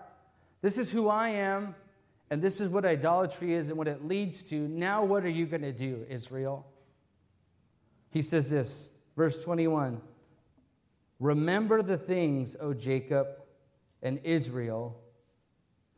this 0.60 0.76
is 0.76 0.90
who 0.90 1.08
I 1.08 1.30
am, 1.30 1.74
and 2.30 2.42
this 2.42 2.60
is 2.60 2.68
what 2.68 2.84
idolatry 2.84 3.54
is 3.54 3.68
and 3.68 3.78
what 3.78 3.88
it 3.88 4.04
leads 4.04 4.42
to. 4.44 4.56
Now, 4.56 5.04
what 5.04 5.24
are 5.24 5.30
you 5.30 5.46
going 5.46 5.62
to 5.62 5.72
do, 5.72 6.04
Israel? 6.10 6.66
He 8.10 8.22
says 8.22 8.50
this, 8.50 8.90
verse 9.16 9.42
21 9.42 10.00
Remember 11.18 11.82
the 11.82 11.96
things, 11.96 12.56
O 12.60 12.74
Jacob 12.74 13.28
and 14.02 14.20
Israel, 14.24 15.00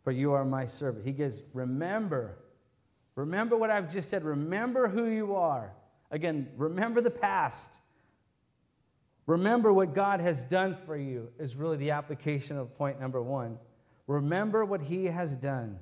for 0.05 0.13
you 0.13 0.33
are 0.33 0.45
my 0.45 0.65
servant. 0.65 1.05
He 1.05 1.13
gives, 1.13 1.43
remember. 1.53 2.39
Remember 3.17 3.57
what 3.57 3.71
I've 3.71 3.93
just 3.93 4.09
said. 4.09 4.25
Remember 4.25 4.89
who 4.89 5.07
you 5.07 5.35
are. 5.35 5.73
Again, 6.11 6.49
remember 6.57 7.01
the 7.01 7.11
past. 7.11 7.81
Remember 9.27 9.73
what 9.73 9.95
God 9.95 10.21
has 10.21 10.43
done 10.45 10.77
for 10.87 10.97
you, 10.97 11.29
is 11.39 11.55
really 11.55 11.77
the 11.77 11.91
application 11.91 12.57
of 12.57 12.75
point 12.79 12.99
number 12.99 13.21
one. 13.21 13.59
Remember 14.07 14.65
what 14.65 14.81
He 14.81 15.05
has 15.05 15.37
done. 15.37 15.79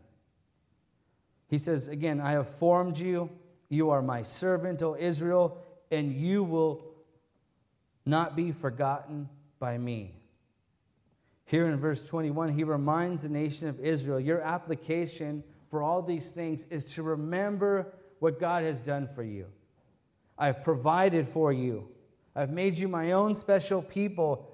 He 1.49 1.59
says, 1.59 1.87
again, 1.87 2.21
I 2.21 2.33
have 2.33 2.49
formed 2.49 2.99
you. 2.99 3.31
You 3.69 3.91
are 3.91 4.03
my 4.03 4.23
servant, 4.23 4.83
O 4.83 4.97
Israel, 4.99 5.59
and 5.93 6.13
you 6.13 6.43
will 6.43 6.96
not 8.07 8.37
be 8.37 8.53
forgotten 8.53 9.29
by 9.59 9.77
me. 9.77 10.15
Here 11.45 11.67
in 11.67 11.77
verse 11.79 12.07
21, 12.09 12.51
he 12.51 12.65
reminds 12.65 13.23
the 13.23 13.29
nation 13.29 13.69
of 13.69 13.79
Israel 13.81 14.19
your 14.19 14.41
application 14.41 15.45
for 15.71 15.83
all 15.83 16.03
these 16.03 16.31
things 16.31 16.65
is 16.71 16.85
to 16.95 17.03
remember 17.03 17.93
what 18.21 18.41
God 18.41 18.65
has 18.65 18.81
done 18.81 19.09
for 19.15 19.23
you. 19.23 19.47
I've 20.39 20.63
provided 20.63 21.29
for 21.29 21.53
you, 21.53 21.89
I've 22.35 22.51
made 22.51 22.75
you 22.75 22.89
my 22.89 23.13
own 23.13 23.35
special 23.35 23.83
people. 23.83 24.53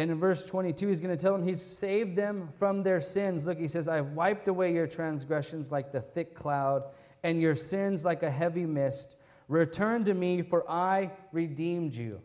And 0.00 0.12
in 0.12 0.18
verse 0.20 0.46
22, 0.46 0.86
he's 0.86 1.00
going 1.00 1.14
to 1.14 1.20
tell 1.20 1.32
them 1.32 1.46
he's 1.46 1.60
saved 1.60 2.14
them 2.14 2.50
from 2.56 2.84
their 2.84 3.00
sins. 3.00 3.46
Look, 3.46 3.58
he 3.58 3.66
says, 3.66 3.88
I've 3.88 4.12
wiped 4.12 4.46
away 4.46 4.72
your 4.72 4.86
transgressions 4.86 5.72
like 5.72 5.90
the 5.90 6.00
thick 6.00 6.36
cloud, 6.36 6.84
and 7.24 7.40
your 7.40 7.56
sins 7.56 8.04
like 8.04 8.22
a 8.22 8.30
heavy 8.30 8.64
mist. 8.64 9.16
Return 9.48 10.04
to 10.04 10.14
me, 10.14 10.42
for 10.42 10.70
I 10.70 11.10
redeemed 11.32 11.94
you. 11.94 12.20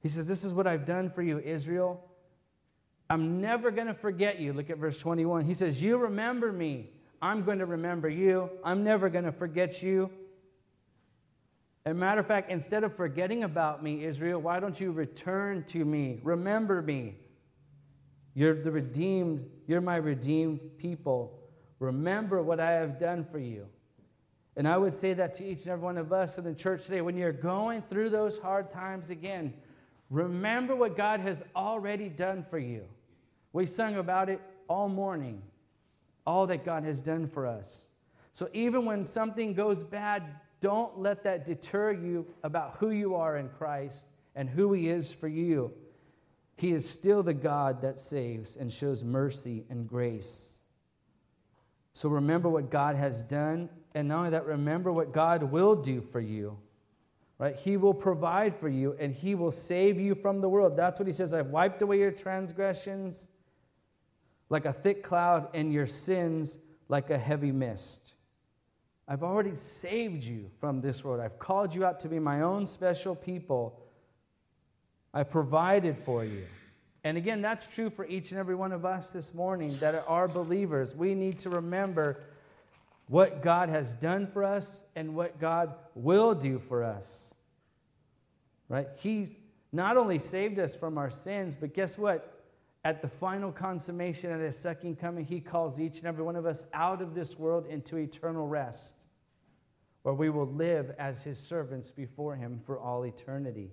He 0.00 0.08
says, 0.08 0.28
This 0.28 0.44
is 0.44 0.52
what 0.52 0.66
I've 0.66 0.84
done 0.84 1.10
for 1.10 1.22
you, 1.22 1.38
Israel. 1.38 2.04
I'm 3.08 3.40
never 3.40 3.70
going 3.70 3.88
to 3.88 3.94
forget 3.94 4.38
you. 4.38 4.52
Look 4.52 4.70
at 4.70 4.78
verse 4.78 4.98
21. 4.98 5.44
He 5.44 5.54
says, 5.54 5.82
You 5.82 5.96
remember 5.96 6.52
me. 6.52 6.90
I'm 7.22 7.42
going 7.42 7.58
to 7.58 7.66
remember 7.66 8.08
you. 8.08 8.48
I'm 8.64 8.84
never 8.84 9.08
going 9.08 9.24
to 9.24 9.32
forget 9.32 9.82
you. 9.82 10.10
As 11.84 11.92
a 11.92 11.94
matter 11.94 12.20
of 12.20 12.26
fact, 12.26 12.50
instead 12.50 12.84
of 12.84 12.94
forgetting 12.94 13.44
about 13.44 13.82
me, 13.82 14.04
Israel, 14.04 14.40
why 14.40 14.60
don't 14.60 14.78
you 14.78 14.92
return 14.92 15.64
to 15.64 15.84
me? 15.84 16.20
Remember 16.22 16.82
me. 16.82 17.16
You're 18.34 18.62
the 18.62 18.70
redeemed, 18.70 19.44
you're 19.66 19.80
my 19.80 19.96
redeemed 19.96 20.62
people. 20.78 21.38
Remember 21.78 22.42
what 22.42 22.60
I 22.60 22.72
have 22.72 23.00
done 23.00 23.26
for 23.30 23.38
you. 23.38 23.66
And 24.60 24.68
I 24.68 24.76
would 24.76 24.92
say 24.92 25.14
that 25.14 25.36
to 25.36 25.42
each 25.42 25.62
and 25.62 25.68
every 25.68 25.84
one 25.84 25.96
of 25.96 26.12
us 26.12 26.36
in 26.36 26.44
the 26.44 26.52
church 26.52 26.84
today. 26.84 27.00
When 27.00 27.16
you're 27.16 27.32
going 27.32 27.80
through 27.80 28.10
those 28.10 28.36
hard 28.36 28.70
times 28.70 29.08
again, 29.08 29.54
remember 30.10 30.76
what 30.76 30.98
God 30.98 31.20
has 31.20 31.42
already 31.56 32.10
done 32.10 32.44
for 32.50 32.58
you. 32.58 32.84
We 33.54 33.64
sung 33.64 33.96
about 33.96 34.28
it 34.28 34.38
all 34.68 34.90
morning, 34.90 35.40
all 36.26 36.46
that 36.48 36.66
God 36.66 36.84
has 36.84 37.00
done 37.00 37.26
for 37.26 37.46
us. 37.46 37.88
So 38.34 38.50
even 38.52 38.84
when 38.84 39.06
something 39.06 39.54
goes 39.54 39.82
bad, 39.82 40.24
don't 40.60 40.98
let 40.98 41.24
that 41.24 41.46
deter 41.46 41.92
you 41.92 42.26
about 42.42 42.76
who 42.80 42.90
you 42.90 43.14
are 43.14 43.38
in 43.38 43.48
Christ 43.48 44.04
and 44.34 44.46
who 44.46 44.74
He 44.74 44.90
is 44.90 45.10
for 45.10 45.28
you. 45.28 45.72
He 46.56 46.72
is 46.72 46.86
still 46.86 47.22
the 47.22 47.32
God 47.32 47.80
that 47.80 47.98
saves 47.98 48.56
and 48.56 48.70
shows 48.70 49.04
mercy 49.04 49.64
and 49.70 49.88
grace. 49.88 50.58
So 51.94 52.10
remember 52.10 52.50
what 52.50 52.70
God 52.70 52.94
has 52.94 53.24
done, 53.24 53.70
and 53.94 54.08
not 54.08 54.18
only 54.18 54.30
that, 54.30 54.46
remember 54.46 54.92
what 54.92 55.12
God 55.12 55.42
will 55.42 55.74
do 55.74 56.00
for 56.00 56.20
you. 56.20 56.56
Right? 57.38 57.56
He 57.56 57.76
will 57.76 57.94
provide 57.94 58.54
for 58.54 58.68
you 58.68 58.94
and 59.00 59.14
he 59.14 59.34
will 59.34 59.52
save 59.52 59.98
you 59.98 60.14
from 60.14 60.40
the 60.40 60.48
world. 60.48 60.76
That's 60.76 61.00
what 61.00 61.06
he 61.06 61.12
says. 61.12 61.32
I've 61.32 61.46
wiped 61.46 61.80
away 61.80 61.98
your 61.98 62.10
transgressions 62.10 63.28
like 64.50 64.66
a 64.66 64.72
thick 64.72 65.02
cloud 65.02 65.48
and 65.54 65.72
your 65.72 65.86
sins 65.86 66.58
like 66.88 67.08
a 67.08 67.16
heavy 67.16 67.50
mist. 67.50 68.14
I've 69.08 69.22
already 69.22 69.56
saved 69.56 70.22
you 70.22 70.50
from 70.60 70.80
this 70.80 71.02
world. 71.02 71.20
I've 71.20 71.38
called 71.38 71.74
you 71.74 71.84
out 71.84 71.98
to 72.00 72.08
be 72.08 72.18
my 72.18 72.42
own 72.42 72.66
special 72.66 73.14
people. 73.14 73.80
I 75.14 75.22
provided 75.22 75.96
for 75.96 76.24
you. 76.24 76.44
And 77.02 77.16
again, 77.16 77.40
that's 77.40 77.66
true 77.66 77.88
for 77.88 78.04
each 78.06 78.30
and 78.30 78.38
every 78.38 78.54
one 78.54 78.72
of 78.72 78.84
us 78.84 79.10
this 79.10 79.32
morning 79.32 79.78
that 79.80 80.04
are 80.06 80.28
believers. 80.28 80.94
We 80.94 81.14
need 81.14 81.38
to 81.40 81.50
remember 81.50 82.20
what 83.10 83.42
God 83.42 83.68
has 83.68 83.94
done 83.96 84.28
for 84.28 84.44
us 84.44 84.82
and 84.94 85.16
what 85.16 85.40
God 85.40 85.74
will 85.96 86.32
do 86.32 86.60
for 86.60 86.84
us. 86.84 87.34
Right? 88.68 88.86
He's 88.96 89.36
not 89.72 89.96
only 89.96 90.20
saved 90.20 90.60
us 90.60 90.76
from 90.76 90.96
our 90.96 91.10
sins, 91.10 91.56
but 91.58 91.74
guess 91.74 91.98
what? 91.98 92.44
At 92.84 93.02
the 93.02 93.08
final 93.08 93.50
consummation 93.50 94.30
at 94.30 94.38
his 94.38 94.56
second 94.56 95.00
coming, 95.00 95.24
he 95.24 95.40
calls 95.40 95.80
each 95.80 95.98
and 95.98 96.06
every 96.06 96.22
one 96.22 96.36
of 96.36 96.46
us 96.46 96.64
out 96.72 97.02
of 97.02 97.16
this 97.16 97.36
world 97.36 97.66
into 97.66 97.96
eternal 97.96 98.46
rest, 98.46 98.94
where 100.02 100.14
we 100.14 100.30
will 100.30 100.46
live 100.46 100.94
as 100.96 101.24
his 101.24 101.40
servants 101.40 101.90
before 101.90 102.36
him 102.36 102.60
for 102.64 102.78
all 102.78 103.04
eternity. 103.04 103.72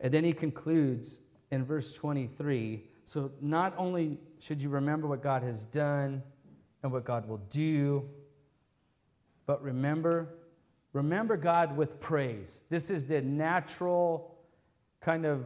And 0.00 0.12
then 0.12 0.24
he 0.24 0.32
concludes 0.32 1.20
in 1.52 1.64
verse 1.64 1.94
23 1.94 2.88
so 3.04 3.30
not 3.40 3.74
only 3.76 4.18
should 4.40 4.60
you 4.60 4.68
remember 4.68 5.06
what 5.06 5.22
God 5.22 5.42
has 5.42 5.64
done 5.64 6.22
and 6.82 6.92
what 6.92 7.04
God 7.04 7.28
will 7.28 7.42
do, 7.50 8.08
but 9.52 9.62
remember 9.62 10.30
remember 10.94 11.36
God 11.36 11.76
with 11.76 12.00
praise. 12.00 12.56
This 12.70 12.90
is 12.90 13.04
the 13.04 13.20
natural 13.20 14.34
kind 15.02 15.26
of 15.26 15.44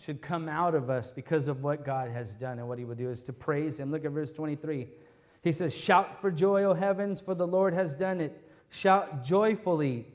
should 0.00 0.22
come 0.22 0.48
out 0.48 0.76
of 0.76 0.88
us 0.88 1.10
because 1.10 1.48
of 1.48 1.64
what 1.64 1.84
God 1.84 2.12
has 2.12 2.32
done 2.34 2.60
and 2.60 2.68
what 2.68 2.78
he 2.78 2.84
will 2.84 2.94
do 2.94 3.10
is 3.10 3.24
to 3.24 3.32
praise 3.32 3.80
him. 3.80 3.90
Look 3.90 4.04
at 4.04 4.12
verse 4.12 4.30
23. 4.30 4.86
He 5.42 5.50
says, 5.50 5.76
Shout 5.76 6.20
for 6.20 6.30
joy, 6.30 6.62
O 6.62 6.74
heavens, 6.74 7.20
for 7.20 7.34
the 7.34 7.44
Lord 7.44 7.74
has 7.74 7.92
done 7.92 8.20
it. 8.20 8.40
Shout 8.68 9.24
joyfully, 9.24 10.06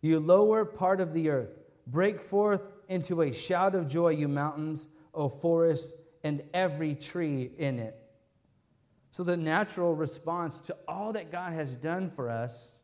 you 0.00 0.20
lower 0.20 0.64
part 0.64 1.00
of 1.00 1.12
the 1.12 1.30
earth. 1.30 1.50
Break 1.88 2.22
forth 2.22 2.62
into 2.88 3.22
a 3.22 3.32
shout 3.32 3.74
of 3.74 3.88
joy, 3.88 4.10
you 4.10 4.28
mountains, 4.28 4.86
O 5.14 5.28
forests, 5.28 6.00
and 6.22 6.44
every 6.54 6.94
tree 6.94 7.50
in 7.58 7.80
it. 7.80 7.98
So, 9.10 9.24
the 9.24 9.36
natural 9.36 9.96
response 9.96 10.60
to 10.60 10.76
all 10.86 11.12
that 11.14 11.32
God 11.32 11.54
has 11.54 11.76
done 11.76 12.08
for 12.14 12.30
us 12.30 12.82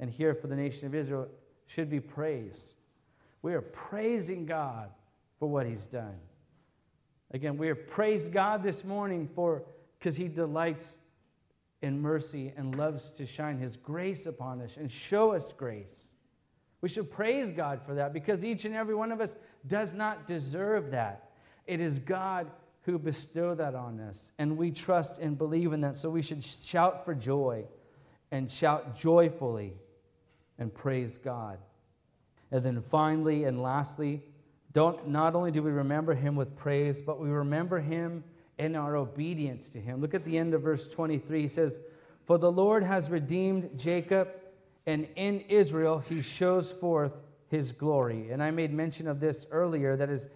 and 0.00 0.10
here 0.10 0.34
for 0.34 0.46
the 0.46 0.56
nation 0.56 0.86
of 0.86 0.94
Israel 0.94 1.28
should 1.66 1.90
be 1.90 2.00
praised. 2.00 2.74
We 3.42 3.54
are 3.54 3.60
praising 3.60 4.46
God 4.46 4.90
for 5.38 5.48
what 5.48 5.66
he's 5.66 5.86
done. 5.86 6.16
Again, 7.30 7.56
we 7.56 7.68
are 7.68 7.74
praised 7.74 8.32
God 8.32 8.62
this 8.62 8.84
morning 8.84 9.28
for 9.34 9.64
because 9.98 10.16
he 10.16 10.28
delights 10.28 10.98
in 11.82 12.00
mercy 12.00 12.52
and 12.56 12.76
loves 12.76 13.10
to 13.12 13.26
shine 13.26 13.58
his 13.58 13.76
grace 13.76 14.26
upon 14.26 14.60
us 14.60 14.76
and 14.76 14.90
show 14.90 15.32
us 15.32 15.52
grace. 15.52 16.14
We 16.80 16.88
should 16.88 17.10
praise 17.10 17.50
God 17.50 17.80
for 17.84 17.94
that 17.94 18.12
because 18.12 18.44
each 18.44 18.64
and 18.64 18.74
every 18.74 18.94
one 18.94 19.12
of 19.12 19.20
us 19.20 19.34
does 19.66 19.92
not 19.92 20.26
deserve 20.26 20.90
that. 20.92 21.30
It 21.66 21.80
is 21.80 21.98
God 21.98 22.50
who 22.82 22.98
bestowed 22.98 23.58
that 23.58 23.74
on 23.74 24.00
us, 24.00 24.32
and 24.38 24.56
we 24.56 24.70
trust 24.70 25.18
and 25.20 25.36
believe 25.36 25.72
in 25.72 25.82
that. 25.82 25.98
So 25.98 26.08
we 26.08 26.22
should 26.22 26.42
shout 26.42 27.04
for 27.04 27.14
joy 27.14 27.66
and 28.30 28.50
shout 28.50 28.96
joyfully 28.96 29.74
and 30.58 30.72
praise 30.72 31.18
God. 31.18 31.58
And 32.50 32.64
then 32.64 32.80
finally 32.80 33.44
and 33.44 33.62
lastly, 33.62 34.22
don't 34.72 35.08
not 35.08 35.34
only 35.34 35.50
do 35.50 35.62
we 35.62 35.70
remember 35.70 36.14
him 36.14 36.36
with 36.36 36.56
praise, 36.56 37.00
but 37.00 37.20
we 37.20 37.28
remember 37.28 37.80
him 37.80 38.24
in 38.58 38.74
our 38.74 38.96
obedience 38.96 39.68
to 39.70 39.80
him. 39.80 40.00
Look 40.00 40.14
at 40.14 40.24
the 40.24 40.36
end 40.36 40.54
of 40.54 40.62
verse 40.62 40.88
23. 40.88 41.42
He 41.42 41.48
says, 41.48 41.78
For 42.26 42.38
the 42.38 42.50
Lord 42.50 42.82
has 42.82 43.10
redeemed 43.10 43.78
Jacob, 43.78 44.28
and 44.86 45.08
in 45.16 45.40
Israel 45.48 45.98
he 45.98 46.22
shows 46.22 46.70
forth 46.70 47.22
his 47.48 47.72
glory. 47.72 48.30
And 48.30 48.42
I 48.42 48.50
made 48.50 48.72
mention 48.72 49.08
of 49.08 49.20
this 49.20 49.46
earlier 49.50 49.96
that 49.96 50.10
as 50.10 50.28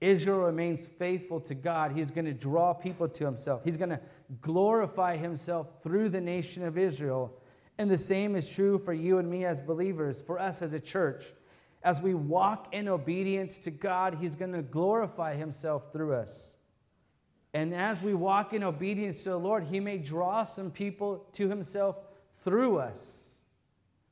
Israel 0.00 0.40
remains 0.40 0.84
faithful 0.98 1.40
to 1.40 1.54
God, 1.54 1.92
he's 1.92 2.10
going 2.10 2.24
to 2.26 2.32
draw 2.32 2.72
people 2.72 3.08
to 3.08 3.24
himself. 3.24 3.62
He's 3.64 3.76
going 3.76 3.90
to 3.90 4.00
glorify 4.42 5.16
himself 5.16 5.68
through 5.82 6.10
the 6.10 6.20
nation 6.20 6.64
of 6.64 6.78
Israel. 6.78 7.32
And 7.78 7.88
the 7.90 7.98
same 7.98 8.34
is 8.34 8.48
true 8.48 8.78
for 8.78 8.92
you 8.92 9.18
and 9.18 9.30
me 9.30 9.44
as 9.44 9.60
believers, 9.60 10.20
for 10.20 10.38
us 10.38 10.62
as 10.62 10.72
a 10.72 10.80
church. 10.80 11.26
As 11.84 12.02
we 12.02 12.14
walk 12.14 12.74
in 12.74 12.88
obedience 12.88 13.56
to 13.58 13.70
God, 13.70 14.18
he's 14.20 14.34
going 14.34 14.52
to 14.52 14.62
glorify 14.62 15.36
himself 15.36 15.92
through 15.92 16.14
us. 16.14 16.56
And 17.54 17.72
as 17.72 18.02
we 18.02 18.14
walk 18.14 18.52
in 18.52 18.62
obedience 18.64 19.22
to 19.22 19.30
the 19.30 19.38
Lord, 19.38 19.64
he 19.64 19.78
may 19.78 19.98
draw 19.98 20.44
some 20.44 20.70
people 20.70 21.24
to 21.34 21.48
himself 21.48 21.96
through 22.44 22.78
us. 22.78 23.36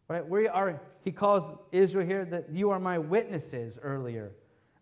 Right? 0.08 0.26
We 0.26 0.46
are, 0.46 0.80
he 1.02 1.10
calls 1.10 1.54
Israel 1.72 2.06
here 2.06 2.24
that 2.26 2.50
you 2.52 2.70
are 2.70 2.78
my 2.78 2.98
witnesses 2.98 3.78
earlier. 3.82 4.32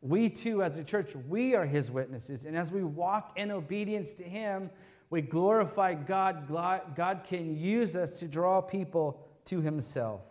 We 0.02 0.28
too, 0.28 0.62
as 0.62 0.76
a 0.76 0.84
church, 0.84 1.16
we 1.28 1.54
are 1.54 1.64
his 1.64 1.90
witnesses. 1.90 2.44
And 2.44 2.54
as 2.54 2.70
we 2.70 2.84
walk 2.84 3.32
in 3.36 3.50
obedience 3.50 4.12
to 4.14 4.22
him, 4.22 4.68
we 5.14 5.22
glorify 5.22 5.94
God. 5.94 6.48
God 6.96 7.20
can 7.22 7.56
use 7.56 7.94
us 7.94 8.18
to 8.18 8.26
draw 8.26 8.60
people 8.60 9.24
to 9.44 9.60
himself. 9.60 10.22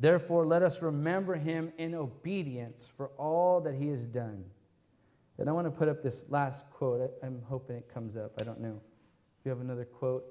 Therefore, 0.00 0.44
let 0.44 0.64
us 0.64 0.82
remember 0.82 1.36
him 1.36 1.72
in 1.78 1.94
obedience 1.94 2.88
for 2.96 3.10
all 3.16 3.60
that 3.60 3.76
he 3.76 3.86
has 3.90 4.08
done. 4.08 4.44
And 5.38 5.48
I 5.48 5.52
want 5.52 5.68
to 5.68 5.70
put 5.70 5.88
up 5.88 6.02
this 6.02 6.24
last 6.30 6.68
quote. 6.72 7.12
I'm 7.22 7.40
hoping 7.48 7.76
it 7.76 7.88
comes 7.94 8.16
up. 8.16 8.32
I 8.40 8.42
don't 8.42 8.60
know 8.60 8.80
if 9.38 9.44
you 9.46 9.50
have 9.50 9.60
another 9.60 9.84
quote. 9.84 10.24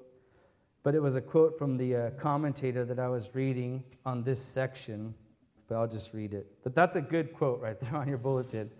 But 0.82 0.94
it 0.94 1.00
was 1.00 1.16
a 1.16 1.22
quote 1.22 1.58
from 1.58 1.78
the 1.78 1.96
uh, 1.96 2.10
commentator 2.10 2.84
that 2.84 2.98
I 2.98 3.08
was 3.08 3.34
reading 3.34 3.82
on 4.04 4.22
this 4.22 4.38
section, 4.38 5.14
but 5.66 5.76
I'll 5.76 5.88
just 5.88 6.12
read 6.12 6.34
it. 6.34 6.46
But 6.62 6.74
that's 6.74 6.96
a 6.96 7.00
good 7.00 7.32
quote 7.32 7.62
right 7.62 7.80
there 7.80 7.96
on 7.96 8.06
your 8.06 8.18
bulletin. 8.18 8.70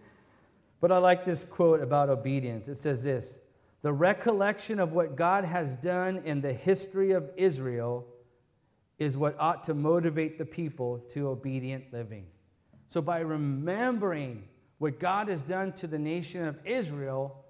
But 0.82 0.92
I 0.92 0.98
like 0.98 1.24
this 1.24 1.44
quote 1.44 1.80
about 1.80 2.10
obedience. 2.10 2.68
It 2.68 2.74
says 2.74 3.02
this 3.02 3.40
The 3.86 3.92
recollection 3.92 4.80
of 4.80 4.90
what 4.90 5.14
God 5.14 5.44
has 5.44 5.76
done 5.76 6.22
in 6.24 6.40
the 6.40 6.52
history 6.52 7.12
of 7.12 7.30
Israel 7.36 8.04
is 8.98 9.16
what 9.16 9.38
ought 9.38 9.62
to 9.62 9.74
motivate 9.74 10.38
the 10.38 10.44
people 10.44 11.04
to 11.10 11.28
obedient 11.28 11.92
living. 11.92 12.26
So, 12.88 13.00
by 13.00 13.20
remembering 13.20 14.42
what 14.78 14.98
God 14.98 15.28
has 15.28 15.44
done 15.44 15.72
to 15.74 15.86
the 15.86 16.00
nation 16.00 16.48
of 16.48 16.58
Israel, 16.66 17.44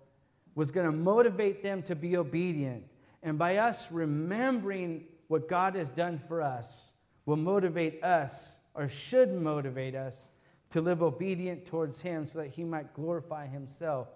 was 0.55 0.71
going 0.71 0.85
to 0.85 0.93
motivate 0.93 1.63
them 1.63 1.83
to 1.85 1.95
be 1.97 2.19
obedient. 2.19 2.85
And 3.23 3.39
by 3.39 3.57
us 3.57 3.87
remembering 3.91 5.05
what 5.29 5.49
God 5.49 5.75
has 5.75 5.89
done 5.89 6.21
for 6.29 6.43
us, 6.43 6.93
will 7.25 7.37
motivate 7.37 8.05
us, 8.05 8.61
or 8.75 8.91
should 8.91 9.33
motivate 9.33 9.95
us, 9.95 10.29
to 10.73 10.83
live 10.83 11.03
obedient 11.03 11.65
towards 11.65 12.03
Him 12.03 12.27
so 12.27 12.41
that 12.41 12.49
He 12.49 12.63
might 12.63 12.93
glorify 12.93 13.47
Himself 13.47 14.09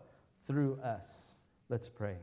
through 0.47 0.79
us. 0.85 1.30
Let's 1.71 1.89
pray. 1.89 2.17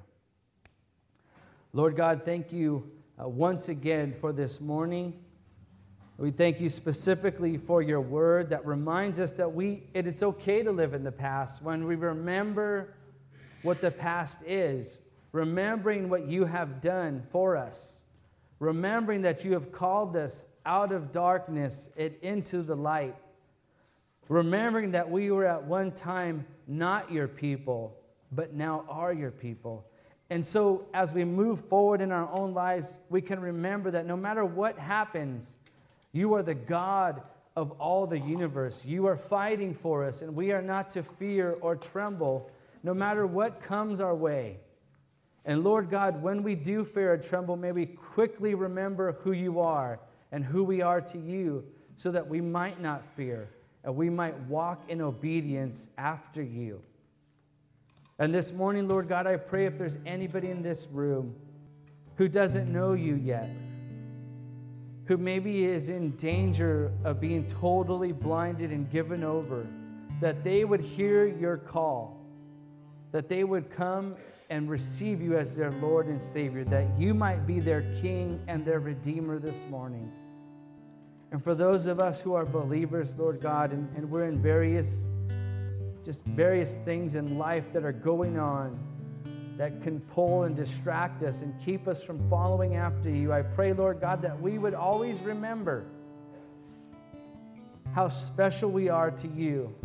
Lord 1.72 1.96
God, 1.96 2.24
thank 2.26 2.52
you 2.52 2.92
uh, 3.18 3.30
once 3.30 3.70
again 3.70 4.14
for 4.20 4.34
this 4.34 4.60
morning. 4.60 5.14
We 6.18 6.32
thank 6.32 6.60
you 6.60 6.68
specifically 6.68 7.58
for 7.58 7.82
your 7.82 8.02
word 8.02 8.50
that 8.50 8.66
reminds 8.66 9.22
us 9.22 9.32
that 9.34 9.54
we, 9.54 9.84
it, 9.94 10.06
it's 10.06 10.22
okay 10.22 10.64
to 10.64 10.72
live 10.74 10.94
in 10.94 11.06
the 11.06 11.14
past 11.14 11.62
when 11.62 11.88
we 11.88 11.96
remember 11.96 12.96
what 13.62 13.80
the 13.80 13.90
past 13.90 14.44
is, 14.46 15.00
remembering 15.32 16.10
what 16.10 16.28
you 16.28 16.44
have 16.44 16.82
done 16.82 17.24
for 17.32 17.56
us, 17.56 18.02
remembering 18.60 19.22
that 19.22 19.46
you 19.46 19.54
have 19.54 19.72
called 19.72 20.18
us 20.18 20.46
out 20.66 20.92
of 20.92 21.14
darkness 21.14 21.90
and 21.96 22.14
into 22.22 22.64
the 22.64 22.76
light, 22.76 23.16
remembering 24.28 24.92
that 24.92 25.10
we 25.10 25.32
were 25.32 25.46
at 25.46 25.64
one 25.64 25.94
time 25.94 26.46
not 26.68 27.10
your 27.10 27.30
people, 27.30 27.97
but 28.32 28.54
now 28.54 28.86
are 28.90 29.14
your 29.14 29.32
people. 29.32 29.86
And 30.30 30.46
so, 30.46 30.86
as 30.94 31.14
we 31.14 31.24
move 31.24 31.62
forward 31.66 32.02
in 32.02 32.12
our 32.12 32.30
own 32.32 32.54
lives, 32.54 33.00
we 33.10 33.22
can 33.22 33.40
remember 33.40 33.92
that 33.92 34.06
no 34.06 34.18
matter 34.18 34.44
what 34.44 34.78
happens, 34.78 35.56
you 36.12 36.34
are 36.34 36.44
the 36.44 36.54
God 36.54 37.22
of 37.56 37.72
all 37.80 38.06
the 38.06 38.20
universe. 38.20 38.84
You 38.84 39.08
are 39.08 39.18
fighting 39.18 39.74
for 39.74 40.06
us, 40.06 40.22
and 40.22 40.36
we 40.36 40.52
are 40.52 40.62
not 40.62 40.90
to 40.92 41.04
fear 41.04 41.58
or 41.62 41.76
tremble 41.76 42.52
no 42.84 42.94
matter 42.94 43.26
what 43.26 43.62
comes 43.62 44.00
our 44.00 44.16
way. 44.16 44.58
And 45.46 45.64
Lord 45.64 45.90
God, 45.90 46.22
when 46.22 46.44
we 46.44 46.56
do 46.56 46.84
fear 46.84 47.14
or 47.14 47.18
tremble, 47.18 47.56
may 47.56 47.72
we 47.72 47.86
quickly 47.86 48.54
remember 48.54 49.14
who 49.24 49.32
you 49.32 49.60
are 49.60 50.00
and 50.32 50.44
who 50.44 50.64
we 50.64 50.82
are 50.82 51.02
to 51.02 51.18
you 51.18 51.64
so 51.96 52.12
that 52.12 52.28
we 52.28 52.42
might 52.42 52.82
not 52.82 53.04
fear 53.16 53.50
and 53.84 53.96
we 53.96 54.10
might 54.10 54.38
walk 54.42 54.84
in 54.90 55.02
obedience 55.02 55.88
after 55.98 56.44
you. 56.44 56.82
And 58.20 58.34
this 58.34 58.52
morning, 58.52 58.88
Lord 58.88 59.08
God, 59.08 59.28
I 59.28 59.36
pray 59.36 59.68
if 59.68 59.78
there's 59.78 60.00
anybody 60.06 60.50
in 60.50 60.64
this 60.64 60.88
room 60.92 61.36
who 62.16 62.28
doesn't 62.28 62.72
know 62.72 62.94
you 62.94 63.16
yet, 63.16 63.50
who 65.06 65.18
maybe 65.18 65.66
is 65.66 65.90
in 65.90 66.16
danger 66.16 66.92
of 67.04 67.22
being 67.22 67.46
totally 67.48 68.12
blinded 68.12 68.72
and 68.72 68.90
given 68.90 69.24
over, 69.24 69.68
that 70.20 70.44
they 70.44 70.66
would 70.66 70.82
hear 70.82 71.28
your 71.28 71.58
call, 71.58 72.20
that 73.12 73.30
they 73.30 73.44
would 73.44 73.70
come 73.70 74.16
and 74.50 74.68
receive 74.68 75.22
you 75.22 75.38
as 75.38 75.54
their 75.54 75.72
Lord 75.74 76.08
and 76.08 76.22
Savior, 76.22 76.64
that 76.66 76.88
you 76.98 77.14
might 77.14 77.46
be 77.46 77.60
their 77.60 77.84
King 78.02 78.42
and 78.48 78.66
their 78.66 78.80
Redeemer 78.80 79.38
this 79.38 79.64
morning. 79.70 80.12
And 81.32 81.44
for 81.44 81.54
those 81.54 81.86
of 81.86 82.00
us 82.00 82.20
who 82.20 82.34
are 82.34 82.46
believers, 82.46 83.16
Lord 83.18 83.42
God, 83.42 83.74
and, 83.74 83.96
and 83.96 84.10
we're 84.10 84.26
in 84.26 84.42
various 84.42 85.06
just 86.08 86.24
various 86.24 86.78
things 86.86 87.16
in 87.16 87.38
life 87.38 87.74
that 87.74 87.84
are 87.84 87.92
going 87.92 88.40
on 88.40 88.80
that 89.58 89.82
can 89.82 90.00
pull 90.00 90.44
and 90.44 90.56
distract 90.56 91.22
us 91.22 91.42
and 91.42 91.54
keep 91.60 91.86
us 91.86 92.02
from 92.02 92.30
following 92.30 92.78
after 92.78 93.10
you. 93.10 93.34
I 93.34 93.42
pray, 93.42 93.74
Lord 93.74 94.00
God, 94.00 94.22
that 94.22 94.42
we 94.42 94.58
would 94.58 94.74
always 94.74 95.22
remember 95.22 95.86
how 97.94 98.08
special 98.08 98.72
we 98.72 98.88
are 98.88 99.12
to 99.12 99.28
you 99.28 99.76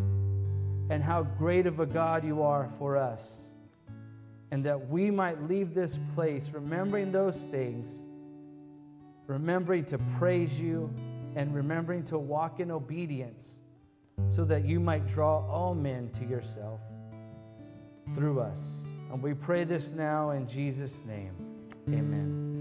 and 0.90 1.02
how 1.02 1.24
great 1.24 1.66
of 1.66 1.80
a 1.80 1.86
God 1.86 2.24
you 2.24 2.40
are 2.40 2.70
for 2.78 2.96
us. 2.96 3.48
And 4.52 4.64
that 4.64 4.88
we 4.88 5.10
might 5.10 5.42
leave 5.48 5.74
this 5.74 5.98
place 6.14 6.50
remembering 6.54 7.10
those 7.10 7.46
things, 7.46 8.06
remembering 9.26 9.86
to 9.86 9.98
praise 10.20 10.60
you, 10.60 10.88
and 11.34 11.52
remembering 11.52 12.04
to 12.04 12.16
walk 12.16 12.60
in 12.60 12.70
obedience 12.70 13.54
so 14.28 14.44
that 14.44 14.64
you 14.64 14.80
might 14.80 15.06
draw 15.06 15.46
all 15.48 15.74
men 15.74 16.10
to 16.10 16.24
yourself 16.24 16.80
through 18.14 18.40
us. 18.40 18.88
And 19.10 19.22
we 19.22 19.34
pray 19.34 19.64
this 19.64 19.92
now 19.92 20.30
in 20.30 20.46
Jesus' 20.46 21.04
name. 21.04 21.34
Amen. 21.88 22.51